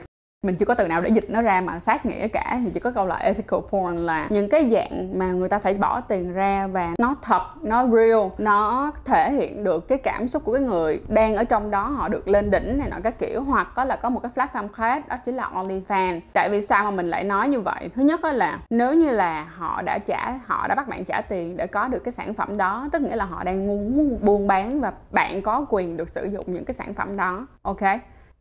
mình 0.45 0.55
chưa 0.55 0.65
có 0.65 0.73
từ 0.73 0.87
nào 0.87 1.01
để 1.01 1.09
dịch 1.09 1.29
nó 1.29 1.41
ra 1.41 1.61
mà 1.61 1.79
sát 1.79 2.05
nghĩa 2.05 2.27
cả. 2.27 2.59
Thì 2.63 2.71
chỉ 2.73 2.79
có 2.79 2.91
câu 2.91 3.07
là 3.07 3.15
ethical 3.15 3.59
porn 3.69 3.97
là 3.97 4.27
những 4.29 4.49
cái 4.49 4.69
dạng 4.71 5.19
mà 5.19 5.31
người 5.31 5.49
ta 5.49 5.59
phải 5.59 5.73
bỏ 5.73 6.01
tiền 6.01 6.33
ra 6.33 6.67
và 6.67 6.93
nó 6.99 7.15
thật, 7.21 7.43
nó 7.61 7.87
real, 7.87 8.19
nó 8.37 8.91
thể 9.05 9.31
hiện 9.31 9.63
được 9.63 9.87
cái 9.87 9.97
cảm 9.97 10.27
xúc 10.27 10.43
của 10.45 10.53
cái 10.53 10.61
người 10.61 11.01
đang 11.07 11.35
ở 11.35 11.43
trong 11.43 11.71
đó, 11.71 11.83
họ 11.83 12.07
được 12.07 12.27
lên 12.27 12.51
đỉnh 12.51 12.77
này 12.77 12.89
nọ 12.89 12.97
các 13.03 13.19
kiểu. 13.19 13.43
Hoặc 13.43 13.67
có 13.75 13.83
là 13.83 13.95
có 13.95 14.09
một 14.09 14.19
cái 14.23 14.31
platform 14.35 14.67
khác, 14.67 15.07
đó 15.07 15.15
chính 15.25 15.35
là 15.35 15.49
OnlyFans. 15.53 16.19
Tại 16.33 16.49
vì 16.51 16.61
sao 16.61 16.83
mà 16.83 16.91
mình 16.91 17.09
lại 17.09 17.23
nói 17.23 17.47
như 17.47 17.61
vậy? 17.61 17.89
Thứ 17.95 18.01
nhất 18.01 18.23
là 18.23 18.59
nếu 18.69 18.93
như 18.93 19.11
là 19.11 19.47
họ 19.55 19.81
đã 19.81 19.99
trả, 20.05 20.39
họ 20.45 20.67
đã 20.67 20.75
bắt 20.75 20.87
bạn 20.87 21.05
trả 21.05 21.21
tiền 21.21 21.57
để 21.57 21.67
có 21.67 21.87
được 21.87 22.03
cái 22.03 22.11
sản 22.11 22.33
phẩm 22.33 22.57
đó, 22.57 22.87
tức 22.91 23.01
nghĩa 23.01 23.15
là 23.15 23.25
họ 23.25 23.43
đang 23.43 23.67
muốn 23.67 24.17
buôn 24.21 24.47
bán 24.47 24.81
và 24.81 24.93
bạn 25.11 25.41
có 25.41 25.65
quyền 25.69 25.97
được 25.97 26.09
sử 26.09 26.25
dụng 26.25 26.45
những 26.47 26.65
cái 26.65 26.73
sản 26.73 26.93
phẩm 26.93 27.17
đó. 27.17 27.47
Ok? 27.61 27.81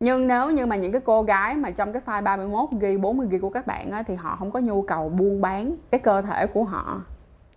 Nhưng 0.01 0.27
nếu 0.27 0.51
như 0.51 0.65
mà 0.65 0.75
những 0.75 0.91
cái 0.91 1.01
cô 1.05 1.23
gái 1.23 1.55
mà 1.55 1.71
trong 1.71 1.93
cái 1.93 2.01
file 2.05 2.23
31 2.23 2.69
ghi 2.79 2.97
40 2.97 3.27
ghi 3.29 3.37
của 3.37 3.49
các 3.49 3.67
bạn 3.67 3.91
á, 3.91 4.03
thì 4.07 4.15
họ 4.15 4.35
không 4.39 4.51
có 4.51 4.59
nhu 4.59 4.81
cầu 4.81 5.09
buôn 5.09 5.41
bán 5.41 5.75
cái 5.91 5.99
cơ 5.99 6.21
thể 6.21 6.47
của 6.47 6.63
họ. 6.63 7.01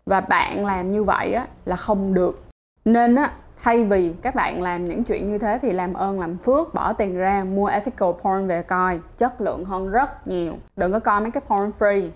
Và 0.07 0.21
bạn 0.21 0.67
làm 0.67 0.91
như 0.91 1.05
vậy 1.05 1.33
á, 1.33 1.47
là 1.65 1.77
không 1.77 2.15
được. 2.15 2.45
Nên 2.85 3.15
á 3.15 3.33
thay 3.63 3.85
vì 3.85 4.15
các 4.23 4.35
bạn 4.35 4.63
làm 4.63 4.85
những 4.85 5.05
chuyện 5.05 5.33
như 5.33 5.39
thế 5.39 5.59
thì 5.63 5.73
làm 5.73 5.95
ơn 5.95 6.21
làm 6.21 6.37
phước 6.37 6.75
bỏ 6.75 6.93
tiền 6.93 7.17
ra 7.17 7.45
mua 7.45 7.67
ethical 7.67 8.11
porn 8.23 8.47
về 8.47 8.63
coi. 8.63 9.01
Chất 9.19 9.41
lượng 9.41 9.65
hơn 9.65 9.91
rất 9.91 10.29
nhiều. 10.29 10.55
Đừng 10.77 10.93
có 10.93 10.99
coi 10.99 11.21
mấy 11.21 11.31
cái 11.31 11.43
porn 11.49 11.71
free 11.79 12.09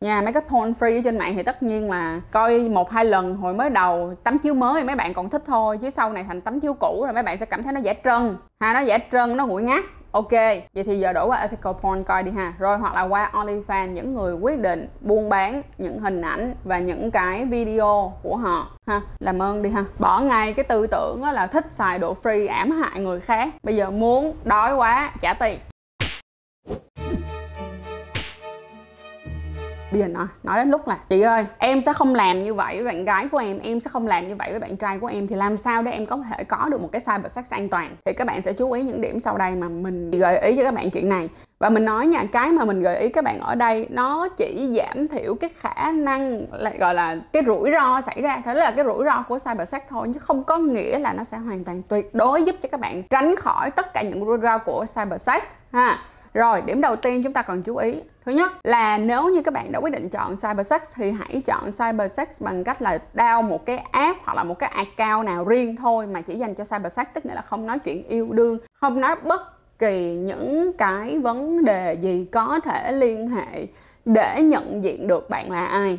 nha, 0.00 0.20
mấy 0.20 0.32
cái 0.32 0.42
porn 0.48 0.72
free 0.80 0.98
ở 0.98 1.02
trên 1.04 1.18
mạng 1.18 1.32
thì 1.36 1.42
tất 1.42 1.62
nhiên 1.62 1.90
là 1.90 2.20
coi 2.30 2.58
một 2.58 2.90
hai 2.90 3.04
lần 3.04 3.34
hồi 3.34 3.54
mới 3.54 3.70
đầu 3.70 4.14
tấm 4.24 4.38
chiếu 4.38 4.54
mới 4.54 4.84
mấy 4.84 4.96
bạn 4.96 5.14
còn 5.14 5.28
thích 5.28 5.42
thôi, 5.46 5.78
chứ 5.82 5.90
sau 5.90 6.12
này 6.12 6.24
thành 6.24 6.40
tấm 6.40 6.60
chiếu 6.60 6.74
cũ 6.80 7.02
rồi 7.04 7.12
mấy 7.12 7.22
bạn 7.22 7.38
sẽ 7.38 7.46
cảm 7.46 7.62
thấy 7.62 7.72
nó 7.72 7.80
giả 7.80 7.94
trân. 8.04 8.36
Ha, 8.60 8.72
nó 8.72 8.80
giả 8.80 8.98
trân, 9.12 9.36
nó 9.36 9.46
nguội 9.46 9.62
ngắt 9.62 9.84
ok, 10.10 10.30
vậy 10.74 10.84
thì 10.84 10.98
giờ 11.00 11.12
đổi 11.12 11.26
qua 11.26 11.36
ethical 11.36 11.72
porn 11.72 12.02
coi 12.02 12.22
đi 12.22 12.30
ha. 12.30 12.52
Rồi, 12.58 12.78
hoặc 12.78 12.94
là 12.94 13.02
qua 13.02 13.30
OnlyFans, 13.32 13.86
những 13.86 14.14
người 14.14 14.34
quyết 14.34 14.58
định 14.58 14.88
buôn 15.00 15.28
bán 15.28 15.62
những 15.78 15.98
hình 15.98 16.22
ảnh 16.22 16.54
và 16.64 16.78
những 16.78 17.10
cái 17.10 17.44
video 17.44 18.12
của 18.22 18.36
họ. 18.36 18.70
Ha, 18.86 19.00
làm 19.18 19.42
ơn 19.42 19.62
đi 19.62 19.70
ha. 19.70 19.84
Bỏ 19.98 20.20
ngay 20.20 20.52
cái 20.52 20.64
tư 20.64 20.86
tưởng 20.86 21.22
là 21.24 21.46
thích 21.46 21.66
xài 21.70 21.98
độ 21.98 22.16
free 22.22 22.48
ảm 22.48 22.70
hại 22.70 23.00
người 23.00 23.20
khác. 23.20 23.48
Bây 23.62 23.76
giờ 23.76 23.90
muốn 23.90 24.36
đói 24.44 24.74
quá, 24.74 25.12
trả 25.20 25.34
tiền. 25.34 25.58
Bây 29.96 30.08
giờ 30.08 30.14
nói 30.14 30.26
nói 30.42 30.58
đến 30.58 30.70
lúc 30.70 30.88
là 30.88 30.98
chị 31.08 31.20
ơi, 31.20 31.46
em 31.58 31.80
sẽ 31.80 31.92
không 31.92 32.14
làm 32.14 32.42
như 32.42 32.54
vậy 32.54 32.76
với 32.76 32.84
bạn 32.84 33.04
gái 33.04 33.28
của 33.28 33.38
em 33.38 33.58
em 33.58 33.80
sẽ 33.80 33.90
không 33.90 34.06
làm 34.06 34.28
như 34.28 34.36
vậy 34.36 34.50
với 34.50 34.60
bạn 34.60 34.76
trai 34.76 34.98
của 34.98 35.06
em. 35.06 35.26
Thì 35.26 35.34
làm 35.34 35.56
sao 35.56 35.82
để 35.82 35.90
em 35.92 36.06
có 36.06 36.18
thể 36.30 36.44
có 36.44 36.68
được 36.70 36.80
một 36.80 36.88
cái 36.92 37.00
cyber 37.00 37.32
sex 37.32 37.50
an 37.50 37.68
toàn? 37.68 37.96
Thì 38.04 38.12
các 38.12 38.26
bạn 38.26 38.42
sẽ 38.42 38.52
chú 38.52 38.72
ý 38.72 38.82
những 38.82 39.00
điểm 39.00 39.20
sau 39.20 39.38
đây 39.38 39.54
mà 39.54 39.68
mình 39.68 40.10
gợi 40.10 40.38
ý 40.38 40.56
cho 40.56 40.62
các 40.64 40.74
bạn 40.74 40.90
chuyện 40.90 41.08
này. 41.08 41.28
Và 41.58 41.68
mình 41.68 41.84
nói 41.84 42.06
nha, 42.06 42.22
cái 42.32 42.52
mà 42.52 42.64
mình 42.64 42.82
gợi 42.82 43.00
ý 43.00 43.08
các 43.08 43.24
bạn 43.24 43.40
ở 43.40 43.54
đây, 43.54 43.86
nó 43.90 44.28
chỉ 44.28 44.76
giảm 44.76 45.08
thiểu 45.08 45.34
cái 45.34 45.50
khả 45.58 45.90
năng 45.90 46.46
lại 46.52 46.78
gọi 46.78 46.94
là, 46.94 47.16
cái 47.32 47.42
rủi 47.46 47.70
ro 47.72 48.00
xảy 48.00 48.22
ra. 48.22 48.42
Thế 48.44 48.54
là 48.54 48.70
cái 48.70 48.84
rủi 48.84 49.04
ro 49.04 49.24
của 49.28 49.38
cyber 49.38 49.68
sex 49.68 49.82
thôi, 49.88 50.08
chứ 50.14 50.20
không 50.20 50.44
có 50.44 50.58
nghĩa 50.58 50.98
là 50.98 51.12
nó 51.12 51.24
sẽ 51.24 51.36
hoàn 51.36 51.64
toàn 51.64 51.82
tuyệt 51.82 52.14
đối 52.14 52.42
giúp 52.42 52.56
cho 52.62 52.68
các 52.72 52.80
bạn 52.80 53.02
tránh 53.02 53.36
khỏi 53.36 53.70
tất 53.70 53.94
cả 53.94 54.02
những 54.02 54.24
rủi 54.24 54.38
ro 54.42 54.58
của 54.58 54.86
cyber 54.94 55.20
sex, 55.20 55.42
ha 55.72 55.98
rồi, 56.36 56.60
điểm 56.60 56.80
đầu 56.80 56.96
tiên 56.96 57.22
chúng 57.22 57.32
ta 57.32 57.42
cần 57.42 57.62
chú 57.62 57.76
ý. 57.76 58.00
Thứ 58.24 58.32
nhất 58.32 58.52
là 58.64 58.98
nếu 58.98 59.28
như 59.28 59.42
các 59.42 59.54
bạn 59.54 59.72
đã 59.72 59.78
quyết 59.78 59.92
định 59.92 60.08
chọn 60.08 60.36
Cybersex 60.36 60.82
thì 60.94 61.10
hãy 61.10 61.42
chọn 61.46 61.70
Cybersex 61.72 62.42
bằng 62.42 62.64
cách 62.64 62.82
là 62.82 62.98
download 63.14 63.42
một 63.42 63.66
cái 63.66 63.76
app 63.76 64.18
hoặc 64.24 64.34
là 64.34 64.44
một 64.44 64.58
cái 64.58 64.70
account 64.70 65.26
nào 65.26 65.44
riêng 65.44 65.76
thôi 65.76 66.06
mà 66.06 66.20
chỉ 66.20 66.34
dành 66.34 66.54
cho 66.54 66.64
Cybersex 66.64 67.06
tức 67.14 67.26
nghĩa 67.26 67.34
là 67.34 67.42
không 67.42 67.66
nói 67.66 67.78
chuyện 67.78 68.08
yêu 68.08 68.28
đương, 68.32 68.58
không 68.72 69.00
nói 69.00 69.16
bất 69.22 69.78
kỳ 69.78 70.14
những 70.14 70.72
cái 70.78 71.18
vấn 71.18 71.64
đề 71.64 71.92
gì 71.94 72.26
có 72.32 72.60
thể 72.64 72.92
liên 72.92 73.28
hệ 73.28 73.66
để 74.04 74.42
nhận 74.42 74.84
diện 74.84 75.08
được 75.08 75.30
bạn 75.30 75.50
là 75.50 75.66
ai. 75.66 75.98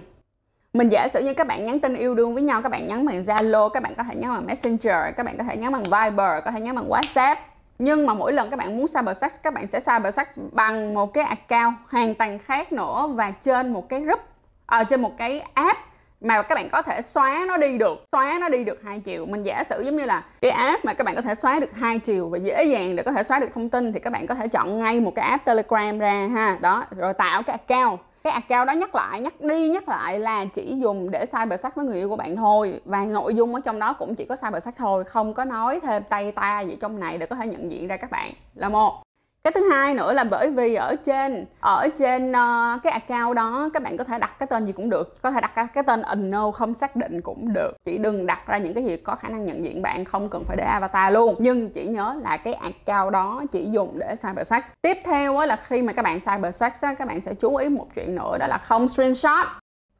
Mình 0.73 0.89
giả 0.89 1.07
sử 1.07 1.23
như 1.23 1.33
các 1.33 1.47
bạn 1.47 1.63
nhắn 1.63 1.79
tin 1.79 1.95
yêu 1.95 2.15
đương 2.15 2.33
với 2.33 2.43
nhau 2.43 2.61
các 2.61 2.69
bạn 2.69 2.87
nhắn 2.87 3.05
bằng 3.05 3.21
Zalo 3.21 3.69
các 3.69 3.83
bạn 3.83 3.95
có 3.95 4.03
thể 4.03 4.15
nhắn 4.15 4.31
bằng 4.33 4.45
Messenger 4.45 5.15
các 5.17 5.25
bạn 5.25 5.37
có 5.37 5.43
thể 5.43 5.57
nhắn 5.57 5.71
bằng 5.71 5.83
Viber 5.83 6.43
có 6.45 6.51
thể 6.51 6.61
nhắn 6.61 6.75
bằng 6.75 6.89
WhatsApp 6.89 7.35
nhưng 7.79 8.05
mà 8.05 8.13
mỗi 8.13 8.33
lần 8.33 8.49
các 8.49 8.55
bạn 8.57 8.77
muốn 8.77 8.87
cyber 8.87 9.17
sex 9.17 9.35
các 9.43 9.53
bạn 9.53 9.67
sẽ 9.67 9.79
cyber 9.79 10.15
sex 10.15 10.27
bằng 10.51 10.93
một 10.93 11.13
cái 11.13 11.23
account 11.23 11.75
hoàn 11.89 12.15
toàn 12.15 12.39
khác 12.39 12.71
nữa 12.71 13.07
và 13.07 13.31
trên 13.31 13.73
một 13.73 13.89
cái 13.89 14.01
group 14.01 14.19
à, 14.65 14.83
trên 14.83 15.01
một 15.01 15.17
cái 15.17 15.43
app 15.53 15.79
mà 16.21 16.41
các 16.41 16.55
bạn 16.55 16.69
có 16.69 16.81
thể 16.81 17.01
xóa 17.01 17.45
nó 17.47 17.57
đi 17.57 17.77
được 17.77 18.05
xóa 18.11 18.37
nó 18.41 18.49
đi 18.49 18.63
được 18.63 18.79
hai 18.83 18.99
chiều 18.99 19.25
mình 19.25 19.43
giả 19.43 19.63
sử 19.63 19.81
giống 19.81 19.95
như 19.97 20.05
là 20.05 20.23
cái 20.41 20.51
app 20.51 20.85
mà 20.85 20.93
các 20.93 21.03
bạn 21.03 21.15
có 21.15 21.21
thể 21.21 21.35
xóa 21.35 21.59
được 21.59 21.75
hai 21.75 21.99
chiều 21.99 22.29
và 22.29 22.37
dễ 22.37 22.63
dàng 22.63 22.95
để 22.95 23.03
có 23.03 23.11
thể 23.11 23.23
xóa 23.23 23.39
được 23.39 23.49
thông 23.53 23.69
tin 23.69 23.93
thì 23.93 23.99
các 23.99 24.13
bạn 24.13 24.27
có 24.27 24.35
thể 24.35 24.47
chọn 24.47 24.79
ngay 24.79 25.01
một 25.01 25.15
cái 25.15 25.29
app 25.29 25.45
telegram 25.45 25.99
ra 25.99 26.27
ha. 26.27 26.57
Đó 26.61 26.85
rồi 26.97 27.13
tạo 27.13 27.43
cái 27.43 27.57
account 27.67 27.99
cái 28.27 28.33
account 28.33 28.67
đó 28.67 28.73
nhắc 28.73 28.95
lại, 28.95 29.21
nhắc 29.21 29.41
đi, 29.41 29.69
nhắc 29.69 29.89
lại 29.89 30.19
là 30.19 30.45
chỉ 30.45 30.75
dùng 30.79 31.11
để 31.11 31.25
cyber 31.25 31.61
sex 31.61 31.73
với 31.75 31.85
người 31.85 31.97
yêu 31.97 32.09
của 32.09 32.15
bạn 32.15 32.35
thôi. 32.35 32.81
Và 32.85 33.05
nội 33.05 33.35
dung 33.35 33.55
ở 33.55 33.61
trong 33.65 33.79
đó 33.79 33.93
cũng 33.93 34.15
chỉ 34.15 34.25
có 34.25 34.35
cyber 34.35 34.63
sex 34.63 34.73
thôi, 34.77 35.03
không 35.03 35.33
có 35.33 35.45
nói 35.45 35.79
thêm 35.79 36.03
tay 36.09 36.31
ta 36.31 36.61
gì 36.61 36.77
trong 36.81 36.99
này 36.99 37.17
để 37.17 37.25
có 37.25 37.35
thể 37.35 37.47
nhận 37.47 37.71
diện 37.71 37.87
ra 37.87 37.97
các 37.97 38.11
bạn. 38.11 38.33
Là 38.55 38.69
một 38.69 39.06
cái 39.47 39.61
thứ 39.61 39.69
hai 39.69 39.93
nữa 39.93 40.13
là 40.13 40.23
bởi 40.23 40.49
vì 40.49 40.75
ở 40.75 40.95
trên 40.95 41.45
ở 41.59 41.87
trên 41.97 42.31
uh, 42.31 42.83
cái 42.83 42.93
account 42.93 43.35
đó 43.35 43.69
các 43.73 43.83
bạn 43.83 43.97
có 43.97 44.03
thể 44.03 44.19
đặt 44.19 44.39
cái 44.39 44.47
tên 44.47 44.65
gì 44.65 44.71
cũng 44.71 44.89
được. 44.89 45.21
Có 45.21 45.31
thể 45.31 45.41
đặt 45.41 45.51
cái, 45.55 45.67
cái 45.73 45.83
tên 45.83 46.01
unknown 46.01 46.51
không 46.51 46.73
xác 46.73 46.95
định 46.95 47.21
cũng 47.21 47.53
được. 47.53 47.77
Chỉ 47.85 47.97
đừng 47.97 48.25
đặt 48.25 48.47
ra 48.47 48.57
những 48.57 48.73
cái 48.73 48.83
gì 48.83 48.97
có 48.97 49.15
khả 49.15 49.29
năng 49.29 49.45
nhận 49.45 49.65
diện 49.65 49.81
bạn 49.81 50.05
không 50.05 50.29
cần 50.29 50.43
phải 50.47 50.57
để 50.57 50.63
avatar 50.63 51.13
luôn. 51.13 51.35
Nhưng 51.39 51.69
chỉ 51.69 51.85
nhớ 51.87 52.15
là 52.23 52.37
cái 52.37 52.53
account 52.53 53.13
đó 53.13 53.43
chỉ 53.51 53.65
dùng 53.71 53.99
để 53.99 54.15
cyber 54.23 54.47
sex 54.47 54.63
tiếp 54.81 54.97
theo 55.03 55.45
là 55.45 55.55
khi 55.55 55.81
mà 55.81 55.93
các 55.93 56.01
bạn 56.01 56.19
cyber 56.19 56.55
sex 56.55 56.73
các 56.81 57.07
bạn 57.07 57.21
sẽ 57.21 57.33
chú 57.33 57.55
ý 57.55 57.69
một 57.69 57.87
chuyện 57.95 58.15
nữa 58.15 58.37
đó 58.39 58.47
là 58.47 58.57
không 58.57 58.87
screenshot 58.87 59.47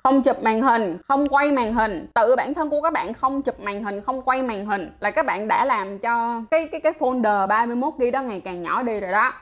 không 0.07 0.23
chụp 0.23 0.43
màn 0.43 0.61
hình, 0.61 0.97
không 1.07 1.27
quay 1.27 1.51
màn 1.51 1.73
hình. 1.73 2.07
Tự 2.13 2.35
bản 2.35 2.53
thân 2.53 2.69
của 2.69 2.81
các 2.81 2.93
bạn 2.93 3.13
không 3.13 3.41
chụp 3.41 3.59
màn 3.59 3.83
hình, 3.83 4.01
không 4.01 4.21
quay 4.21 4.43
màn 4.43 4.65
hình 4.65 4.91
là 4.99 5.11
các 5.11 5.25
bạn 5.25 5.47
đã 5.47 5.65
làm 5.65 5.99
cho 5.99 6.41
cái 6.51 6.67
cái 6.71 6.81
cái 6.81 6.93
folder 6.99 7.47
31 7.47 7.93
GB 7.97 8.03
đó 8.13 8.21
ngày 8.21 8.41
càng 8.45 8.61
nhỏ 8.63 8.83
đi 8.83 8.99
rồi 8.99 9.11
đó. 9.11 9.33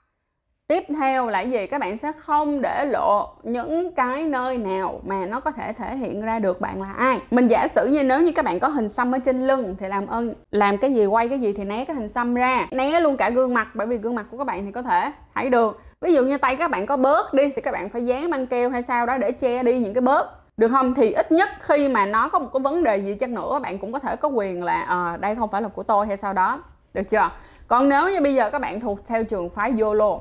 Tiếp 0.68 0.84
theo 1.00 1.30
là 1.30 1.42
gì? 1.42 1.68
Các 1.68 1.82
bạn 1.82 1.98
sẽ 1.98 2.12
không 2.12 2.62
để 2.62 2.86
lộ 2.86 3.30
những 3.44 3.92
cái 3.92 4.24
nơi 4.24 4.58
nào 4.58 5.02
mà 5.04 5.26
nó 5.26 5.40
có 5.40 5.52
thể 5.52 5.74
thể 5.74 5.98
hiện 5.98 6.22
ra 6.22 6.40
được 6.40 6.62
bạn 6.62 6.82
là 6.82 6.94
ai. 6.98 7.20
Mình 7.32 7.48
giả 7.48 7.68
sử 7.68 7.88
như 7.88 8.04
nếu 8.04 8.22
như 8.22 8.32
các 8.32 8.46
bạn 8.46 8.60
có 8.60 8.68
hình 8.68 8.90
xăm 8.90 9.12
ở 9.12 9.20
trên 9.20 9.48
lưng 9.48 9.76
thì 9.80 9.88
làm 9.88 10.08
ơn, 10.08 10.34
làm 10.52 10.78
cái 10.78 10.94
gì, 10.94 11.06
quay 11.06 11.30
cái 11.30 11.40
gì 11.40 11.54
thì 11.54 11.64
né 11.64 11.86
cái 11.86 11.96
hình 11.96 12.10
xăm 12.10 12.36
ra. 12.36 12.68
Né 12.72 13.00
luôn 13.00 13.18
cả 13.18 13.30
gương 13.30 13.54
mặt, 13.54 13.68
bởi 13.74 13.88
vì 13.88 13.98
gương 13.98 14.16
mặt 14.16 14.26
của 14.32 14.38
các 14.38 14.48
bạn 14.48 14.66
thì 14.66 14.72
có 14.72 14.82
thể 14.82 15.12
thấy 15.36 15.50
được. 15.50 15.82
Ví 16.02 16.14
dụ 16.14 16.24
như 16.24 16.38
tay 16.38 16.56
các 16.56 16.72
bạn 16.72 16.86
có 16.86 16.98
bớt 16.98 17.34
đi, 17.34 17.52
thì 17.56 17.62
các 17.62 17.72
bạn 17.72 17.90
phải 17.90 18.06
dán 18.06 18.30
băng 18.30 18.48
keo 18.48 18.70
hay 18.70 18.84
sao 18.84 19.06
đó 19.06 19.18
để 19.18 19.32
che 19.32 19.64
đi 19.64 19.80
những 19.80 19.94
cái 19.94 20.02
bớt 20.02 20.45
được 20.58 20.68
không? 20.68 20.94
Thì 20.94 21.12
ít 21.12 21.32
nhất 21.32 21.50
khi 21.60 21.88
mà 21.88 22.06
nó 22.06 22.30
có 22.30 22.40
một 22.40 22.50
cái 22.54 22.60
vấn 22.60 22.84
đề 22.84 22.98
gì 22.98 23.16
chắc 23.16 23.30
nữa 23.30 23.60
bạn 23.64 23.80
cũng 23.80 23.94
có 23.94 24.00
thể 24.00 24.16
có 24.16 24.28
quyền 24.28 24.64
là 24.64 24.82
à, 24.82 25.18
đây 25.18 25.36
không 25.36 25.50
phải 25.50 25.62
là 25.62 25.68
của 25.68 25.84
tôi 25.84 26.08
hay 26.08 26.18
sao 26.18 26.34
đó. 26.34 26.64
Được 26.94 27.10
chưa? 27.10 27.30
Còn 27.68 27.90
nếu 27.90 28.10
như 28.10 28.22
bây 28.22 28.36
giờ 28.36 28.50
các 28.50 28.60
bạn 28.60 28.80
thuộc 28.80 29.00
theo 29.08 29.24
trường 29.24 29.50
phái 29.50 29.74
YOLO 29.80 30.20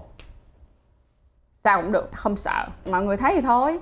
sao 1.65 1.83
cũng 1.83 1.93
được 1.93 2.11
không 2.13 2.37
sợ. 2.37 2.67
Mọi 2.91 3.03
người 3.03 3.17
thấy 3.17 3.35
thì 3.35 3.41
thôi. 3.41 3.79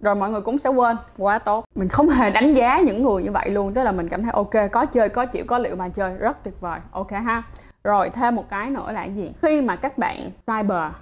Rồi 0.00 0.14
mọi 0.14 0.30
người 0.30 0.40
cũng 0.40 0.58
sẽ 0.58 0.70
quên. 0.70 0.96
Quá 1.18 1.38
tốt. 1.38 1.64
Mình 1.74 1.88
không 1.88 2.08
hề 2.08 2.30
đánh 2.30 2.54
giá 2.54 2.80
những 2.80 3.04
người 3.04 3.22
như 3.22 3.30
vậy 3.32 3.50
luôn 3.50 3.74
tức 3.74 3.84
là 3.84 3.92
mình 3.92 4.08
cảm 4.08 4.22
thấy 4.22 4.32
ok 4.32 4.70
có 4.72 4.86
chơi 4.86 5.08
có 5.08 5.26
chịu 5.26 5.44
có 5.48 5.58
liệu 5.58 5.76
mà 5.76 5.88
chơi. 5.88 6.16
Rất 6.16 6.44
tuyệt 6.44 6.60
vời. 6.60 6.80
Ok 6.90 7.10
ha. 7.10 7.42
Rồi 7.84 8.10
thêm 8.10 8.34
một 8.34 8.44
cái 8.50 8.70
nữa 8.70 8.92
là 8.92 9.04
gì? 9.04 9.32
Khi 9.42 9.60
mà 9.60 9.76
các 9.76 9.98
bạn 9.98 10.30
cyber 10.46 10.92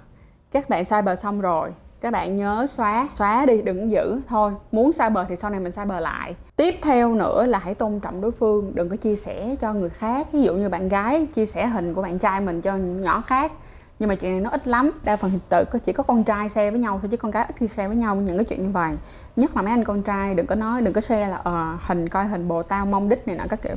các 0.51 0.69
bạn 0.69 0.85
cyber 0.85 1.19
xong 1.19 1.41
rồi 1.41 1.73
các 2.05 2.11
bạn 2.11 2.35
nhớ 2.35 2.65
xóa 2.69 3.07
xóa 3.15 3.45
đi, 3.45 3.61
đừng 3.61 3.91
giữ. 3.91 4.19
Thôi, 4.27 4.51
muốn 4.71 4.91
cyber 4.91 5.25
thì 5.29 5.35
sau 5.35 5.49
này 5.49 5.59
mình 5.59 5.71
cyber 5.71 6.01
lại. 6.01 6.35
Tiếp 6.55 6.75
theo 6.81 7.13
nữa 7.13 7.45
là 7.45 7.59
hãy 7.59 7.75
tôn 7.75 7.99
trọng 7.99 8.21
đối 8.21 8.31
phương. 8.31 8.71
Đừng 8.75 8.89
có 8.89 8.95
chia 8.95 9.15
sẻ 9.15 9.55
cho 9.61 9.73
người 9.73 9.89
khác. 9.89 10.27
Ví 10.31 10.43
dụ 10.43 10.53
như 10.53 10.69
bạn 10.69 10.89
gái, 10.89 11.27
chia 11.35 11.45
sẻ 11.45 11.67
hình 11.67 11.93
của 11.93 12.01
bạn 12.01 12.19
trai 12.19 12.41
mình 12.41 12.61
cho 12.61 12.77
nhỏ 12.77 13.23
khác. 13.27 13.51
Nhưng 13.99 14.09
mà 14.09 14.15
chuyện 14.15 14.31
này 14.31 14.41
nó 14.41 14.49
ít 14.49 14.67
lắm. 14.67 14.91
Đa 15.03 15.15
phần 15.15 15.31
thì 15.31 15.39
tự 15.49 15.63
có, 15.71 15.79
chỉ 15.79 15.93
có 15.93 16.03
con 16.03 16.23
trai 16.23 16.49
share 16.49 16.71
với 16.71 16.79
nhau 16.79 16.99
thôi, 17.01 17.09
chứ 17.11 17.17
con 17.17 17.31
gái 17.31 17.45
ít 17.47 17.55
khi 17.55 17.67
share 17.67 17.87
với 17.87 17.97
nhau. 17.97 18.15
Những 18.15 18.37
cái 18.37 18.45
chuyện 18.45 18.63
như 18.63 18.69
vậy. 18.69 18.91
Nhất 19.35 19.55
là 19.55 19.61
mấy 19.61 19.71
anh 19.71 19.83
con 19.83 20.01
trai, 20.01 20.35
đừng 20.35 20.45
có 20.45 20.55
nói, 20.55 20.81
đừng 20.81 20.93
có 20.93 21.01
share 21.01 21.27
là 21.27 21.37
ờ 21.43 21.77
hình 21.87 22.09
coi 22.09 22.25
hình 22.25 22.47
bồ 22.47 22.63
tao 22.63 22.85
mong 22.85 23.09
đích 23.09 23.27
này 23.27 23.37
nọ 23.37 23.43
các 23.49 23.61
kiểu 23.61 23.75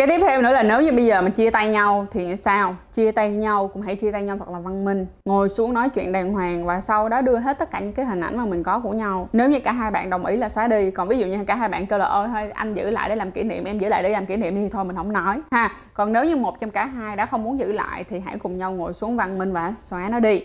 cái 0.00 0.06
tiếp 0.06 0.24
theo 0.26 0.42
nữa 0.42 0.52
là 0.52 0.62
nếu 0.62 0.82
như 0.82 0.92
bây 0.92 1.06
giờ 1.06 1.22
mà 1.22 1.30
chia 1.30 1.50
tay 1.50 1.68
nhau 1.68 2.06
thì 2.10 2.36
sao? 2.36 2.76
Chia 2.92 3.12
tay 3.12 3.30
nhau 3.30 3.68
cũng 3.68 3.82
hãy 3.82 3.96
chia 3.96 4.12
tay 4.12 4.22
nhau 4.22 4.36
thật 4.38 4.48
là 4.48 4.58
văn 4.58 4.84
minh. 4.84 5.06
Ngồi 5.24 5.48
xuống 5.48 5.74
nói 5.74 5.88
chuyện 5.88 6.12
đàng 6.12 6.32
hoàng 6.32 6.66
và 6.66 6.80
sau 6.80 7.08
đó 7.08 7.20
đưa 7.20 7.36
hết 7.36 7.58
tất 7.58 7.70
cả 7.70 7.80
những 7.80 7.92
cái 7.92 8.06
hình 8.06 8.20
ảnh 8.20 8.36
mà 8.36 8.44
mình 8.44 8.62
có 8.62 8.80
của 8.80 8.92
nhau. 8.92 9.28
Nếu 9.32 9.48
như 9.48 9.60
cả 9.60 9.72
hai 9.72 9.90
bạn 9.90 10.10
đồng 10.10 10.26
ý 10.26 10.36
là 10.36 10.48
xóa 10.48 10.68
đi, 10.68 10.90
còn 10.90 11.08
ví 11.08 11.18
dụ 11.18 11.26
như 11.26 11.44
cả 11.44 11.54
hai 11.54 11.68
bạn 11.68 11.86
kêu 11.86 11.98
là 11.98 12.04
ơi 12.04 12.28
thôi 12.32 12.50
anh 12.54 12.74
giữ 12.74 12.90
lại 12.90 13.08
để 13.08 13.16
làm 13.16 13.30
kỷ 13.30 13.42
niệm, 13.42 13.64
em 13.64 13.78
giữ 13.78 13.88
lại 13.88 14.02
để 14.02 14.08
làm 14.08 14.26
kỷ 14.26 14.36
niệm 14.36 14.54
thì 14.54 14.68
thôi 14.68 14.84
mình 14.84 14.96
không 14.96 15.12
nói. 15.12 15.40
Ha, 15.50 15.70
còn 15.94 16.12
nếu 16.12 16.24
như 16.24 16.36
một 16.36 16.60
trong 16.60 16.70
cả 16.70 16.84
hai 16.84 17.16
đã 17.16 17.26
không 17.26 17.44
muốn 17.44 17.58
giữ 17.58 17.72
lại 17.72 18.04
thì 18.10 18.20
hãy 18.20 18.38
cùng 18.38 18.58
nhau 18.58 18.72
ngồi 18.72 18.92
xuống 18.92 19.16
văn 19.16 19.38
minh 19.38 19.52
và 19.52 19.74
xóa 19.80 20.08
nó 20.08 20.20
đi. 20.20 20.42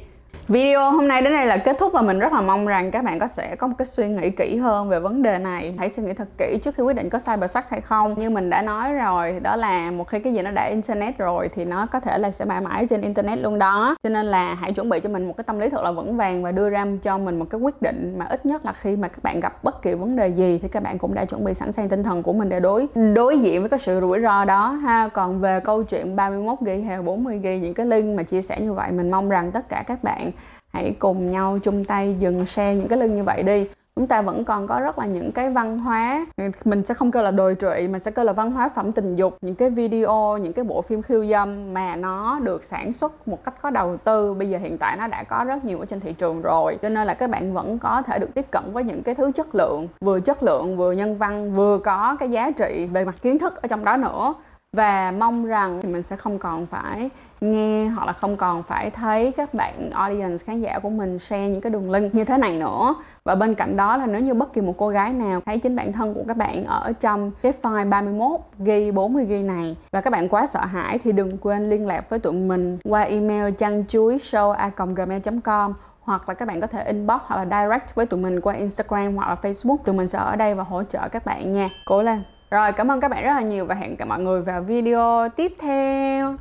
Video 0.47 0.91
hôm 0.91 1.07
nay 1.07 1.21
đến 1.21 1.33
đây 1.33 1.45
là 1.45 1.57
kết 1.57 1.77
thúc 1.79 1.93
và 1.93 2.01
mình 2.01 2.19
rất 2.19 2.33
là 2.33 2.41
mong 2.41 2.65
rằng 2.65 2.91
các 2.91 3.03
bạn 3.03 3.19
có 3.19 3.27
sẽ 3.27 3.55
có 3.55 3.67
một 3.67 3.75
cái 3.77 3.85
suy 3.85 4.07
nghĩ 4.07 4.29
kỹ 4.29 4.57
hơn 4.57 4.89
về 4.89 4.99
vấn 4.99 5.21
đề 5.21 5.37
này. 5.37 5.75
Hãy 5.79 5.89
suy 5.89 6.03
nghĩ 6.03 6.13
thật 6.13 6.27
kỹ 6.37 6.59
trước 6.63 6.75
khi 6.75 6.83
quyết 6.83 6.95
định 6.95 7.09
có 7.09 7.19
cyber 7.19 7.51
sex 7.51 7.71
hay 7.71 7.81
không. 7.81 8.15
Như 8.19 8.29
mình 8.29 8.49
đã 8.49 8.61
nói 8.61 8.93
rồi, 8.93 9.39
đó 9.43 9.55
là 9.55 9.91
một 9.91 10.07
khi 10.07 10.19
cái 10.19 10.33
gì 10.33 10.41
nó 10.41 10.51
đã 10.51 10.63
internet 10.63 11.17
rồi 11.17 11.49
thì 11.55 11.65
nó 11.65 11.85
có 11.85 11.99
thể 11.99 12.17
là 12.17 12.31
sẽ 12.31 12.45
mãi 12.45 12.61
mãi 12.61 12.87
trên 12.87 13.01
internet 13.01 13.39
luôn 13.39 13.59
đó. 13.59 13.95
Cho 14.03 14.09
nên 14.09 14.25
là 14.25 14.53
hãy 14.53 14.73
chuẩn 14.73 14.89
bị 14.89 14.99
cho 14.99 15.09
mình 15.09 15.27
một 15.27 15.37
cái 15.37 15.43
tâm 15.43 15.59
lý 15.59 15.69
thật 15.69 15.83
là 15.83 15.91
vững 15.91 16.17
vàng 16.17 16.43
và 16.43 16.51
đưa 16.51 16.69
ra 16.69 16.85
cho 17.03 17.17
mình 17.17 17.39
một 17.39 17.45
cái 17.49 17.61
quyết 17.61 17.81
định 17.81 18.15
mà 18.17 18.25
ít 18.25 18.45
nhất 18.45 18.65
là 18.65 18.73
khi 18.73 18.95
mà 18.95 19.07
các 19.07 19.23
bạn 19.23 19.39
gặp 19.39 19.63
bất 19.63 19.81
kỳ 19.81 19.93
vấn 19.93 20.15
đề 20.15 20.27
gì 20.27 20.59
thì 20.61 20.67
các 20.67 20.83
bạn 20.83 20.97
cũng 20.97 21.13
đã 21.13 21.25
chuẩn 21.25 21.43
bị 21.43 21.53
sẵn 21.53 21.71
sàng 21.71 21.89
tinh 21.89 22.03
thần 22.03 22.23
của 22.23 22.33
mình 22.33 22.49
để 22.49 22.59
đối 22.59 22.87
đối 23.13 23.39
diện 23.39 23.61
với 23.61 23.69
cái 23.69 23.79
sự 23.79 24.01
rủi 24.01 24.19
ro 24.19 24.45
đó 24.45 24.67
ha. 24.67 25.09
Còn 25.13 25.41
về 25.41 25.59
câu 25.59 25.83
chuyện 25.83 26.15
31 26.15 26.59
GB 26.61 26.67
hay 26.87 27.01
40 27.01 27.37
GB 27.37 27.45
những 27.45 27.73
cái 27.73 27.85
link 27.85 28.17
mà 28.17 28.23
chia 28.23 28.41
sẻ 28.41 28.59
như 28.59 28.73
vậy 28.73 28.91
mình 28.91 29.11
mong 29.11 29.29
rằng 29.29 29.51
tất 29.51 29.69
cả 29.69 29.83
các 29.87 30.03
bạn 30.03 30.24
hãy 30.73 30.95
cùng 30.99 31.25
nhau 31.25 31.59
chung 31.63 31.85
tay 31.85 32.15
dừng 32.19 32.45
share 32.45 32.75
những 32.75 32.87
cái 32.87 32.99
link 32.99 33.11
như 33.11 33.23
vậy 33.23 33.43
đi. 33.43 33.67
Chúng 33.95 34.07
ta 34.07 34.21
vẫn 34.21 34.45
còn 34.45 34.67
có 34.67 34.79
rất 34.79 34.99
là 34.99 35.05
những 35.05 35.31
cái 35.31 35.49
văn 35.49 35.79
hóa. 35.79 36.25
Mình 36.65 36.85
sẽ 36.85 36.93
không 36.93 37.11
kêu 37.11 37.23
là 37.23 37.31
đồi 37.31 37.55
trụy 37.61 37.87
mà 37.87 37.99
sẽ 37.99 38.11
kêu 38.11 38.25
là 38.25 38.33
văn 38.33 38.51
hóa 38.51 38.69
phẩm 38.69 38.91
tình 38.91 39.15
dục, 39.15 39.37
những 39.41 39.55
cái 39.55 39.69
video, 39.69 40.37
những 40.37 40.53
cái 40.53 40.65
bộ 40.65 40.81
phim 40.81 41.01
khiêu 41.01 41.25
dâm 41.25 41.73
mà 41.73 41.95
nó 41.95 42.39
được 42.39 42.63
sản 42.63 42.93
xuất 42.93 43.27
một 43.27 43.43
cách 43.43 43.53
có 43.61 43.69
đầu 43.69 43.97
tư. 43.97 44.33
Bây 44.33 44.49
giờ 44.49 44.57
hiện 44.57 44.77
tại 44.77 44.97
nó 44.97 45.07
đã 45.07 45.23
có 45.23 45.43
rất 45.47 45.65
nhiều 45.65 45.79
ở 45.79 45.85
trên 45.85 45.99
thị 45.99 46.13
trường 46.13 46.41
rồi, 46.41 46.77
cho 46.81 46.89
nên 46.89 47.07
là 47.07 47.13
các 47.13 47.29
bạn 47.29 47.53
vẫn 47.53 47.79
có 47.79 48.01
thể 48.01 48.19
được 48.19 48.33
tiếp 48.33 48.45
cận 48.51 48.63
với 48.73 48.83
những 48.83 49.03
cái 49.03 49.15
thứ 49.15 49.31
chất 49.31 49.55
lượng, 49.55 49.87
vừa 50.01 50.19
chất 50.19 50.43
lượng, 50.43 50.77
vừa 50.77 50.91
nhân 50.91 51.17
văn, 51.17 51.55
vừa 51.55 51.77
có 51.77 52.15
cái 52.19 52.29
giá 52.29 52.51
trị 52.51 52.89
về 52.93 53.05
mặt 53.05 53.15
kiến 53.21 53.39
thức 53.39 53.61
ở 53.61 53.67
trong 53.67 53.85
đó 53.85 53.97
nữa. 53.97 54.33
Và 54.77 55.11
mong 55.11 55.45
rằng 55.45 55.81
mình 55.83 56.01
sẽ 56.01 56.15
không 56.15 56.39
còn 56.39 56.65
phải 56.65 57.09
nghe 57.51 57.87
hoặc 57.87 58.05
là 58.05 58.13
không 58.13 58.37
còn 58.37 58.63
phải 58.63 58.89
thấy 58.89 59.31
các 59.31 59.53
bạn 59.53 59.89
audience 59.91 60.43
khán 60.45 60.61
giả 60.61 60.79
của 60.79 60.89
mình 60.89 61.19
share 61.19 61.47
những 61.47 61.61
cái 61.61 61.69
đường 61.69 61.91
link 61.91 62.15
như 62.15 62.23
thế 62.23 62.37
này 62.37 62.57
nữa. 62.57 62.95
Và 63.23 63.35
bên 63.35 63.55
cạnh 63.55 63.77
đó 63.77 63.97
là 63.97 64.05
nếu 64.05 64.21
như 64.21 64.33
bất 64.33 64.53
kỳ 64.53 64.61
một 64.61 64.73
cô 64.77 64.89
gái 64.89 65.13
nào 65.13 65.41
thấy 65.45 65.59
chính 65.59 65.75
bản 65.75 65.93
thân 65.93 66.13
của 66.13 66.23
các 66.27 66.37
bạn 66.37 66.65
ở 66.65 66.93
trong 66.99 67.31
cái 67.41 67.53
file 67.61 67.89
31 67.89 68.39
ghi 68.59 68.91
40 68.91 69.25
ghi 69.25 69.43
này 69.43 69.77
và 69.91 70.01
các 70.01 70.09
bạn 70.09 70.29
quá 70.29 70.47
sợ 70.47 70.65
hãi 70.65 70.99
thì 70.99 71.11
đừng 71.11 71.37
quên 71.37 71.63
liên 71.63 71.87
lạc 71.87 72.09
với 72.09 72.19
tụi 72.19 72.33
mình 72.33 72.77
qua 72.83 73.01
email 73.01 73.53
chăn 73.53 73.85
chuối 73.87 74.17
show 74.17 74.71
gmail.com 74.95 75.73
hoặc 76.05 76.29
là 76.29 76.35
các 76.35 76.47
bạn 76.47 76.61
có 76.61 76.67
thể 76.67 76.83
inbox 76.83 77.21
hoặc 77.25 77.45
là 77.45 77.45
direct 77.45 77.95
với 77.95 78.05
tụi 78.05 78.19
mình 78.19 78.41
qua 78.41 78.53
Instagram 78.53 79.15
hoặc 79.15 79.29
là 79.29 79.35
Facebook. 79.41 79.77
Tụi 79.77 79.95
mình 79.95 80.07
sẽ 80.07 80.17
ở 80.17 80.35
đây 80.35 80.55
và 80.55 80.63
hỗ 80.63 80.83
trợ 80.83 81.09
các 81.11 81.25
bạn 81.25 81.51
nha. 81.51 81.67
Cố 81.89 82.03
lên. 82.03 82.23
Rồi, 82.51 82.71
cảm 82.71 82.91
ơn 82.91 82.99
các 83.01 83.11
bạn 83.11 83.23
rất 83.23 83.33
là 83.33 83.41
nhiều 83.41 83.65
và 83.65 83.75
hẹn 83.75 83.95
gặp 83.95 84.05
mọi 84.05 84.19
người 84.19 84.41
vào 84.41 84.61
video 84.61 85.29
tiếp 85.29 85.53
theo. 85.61 86.35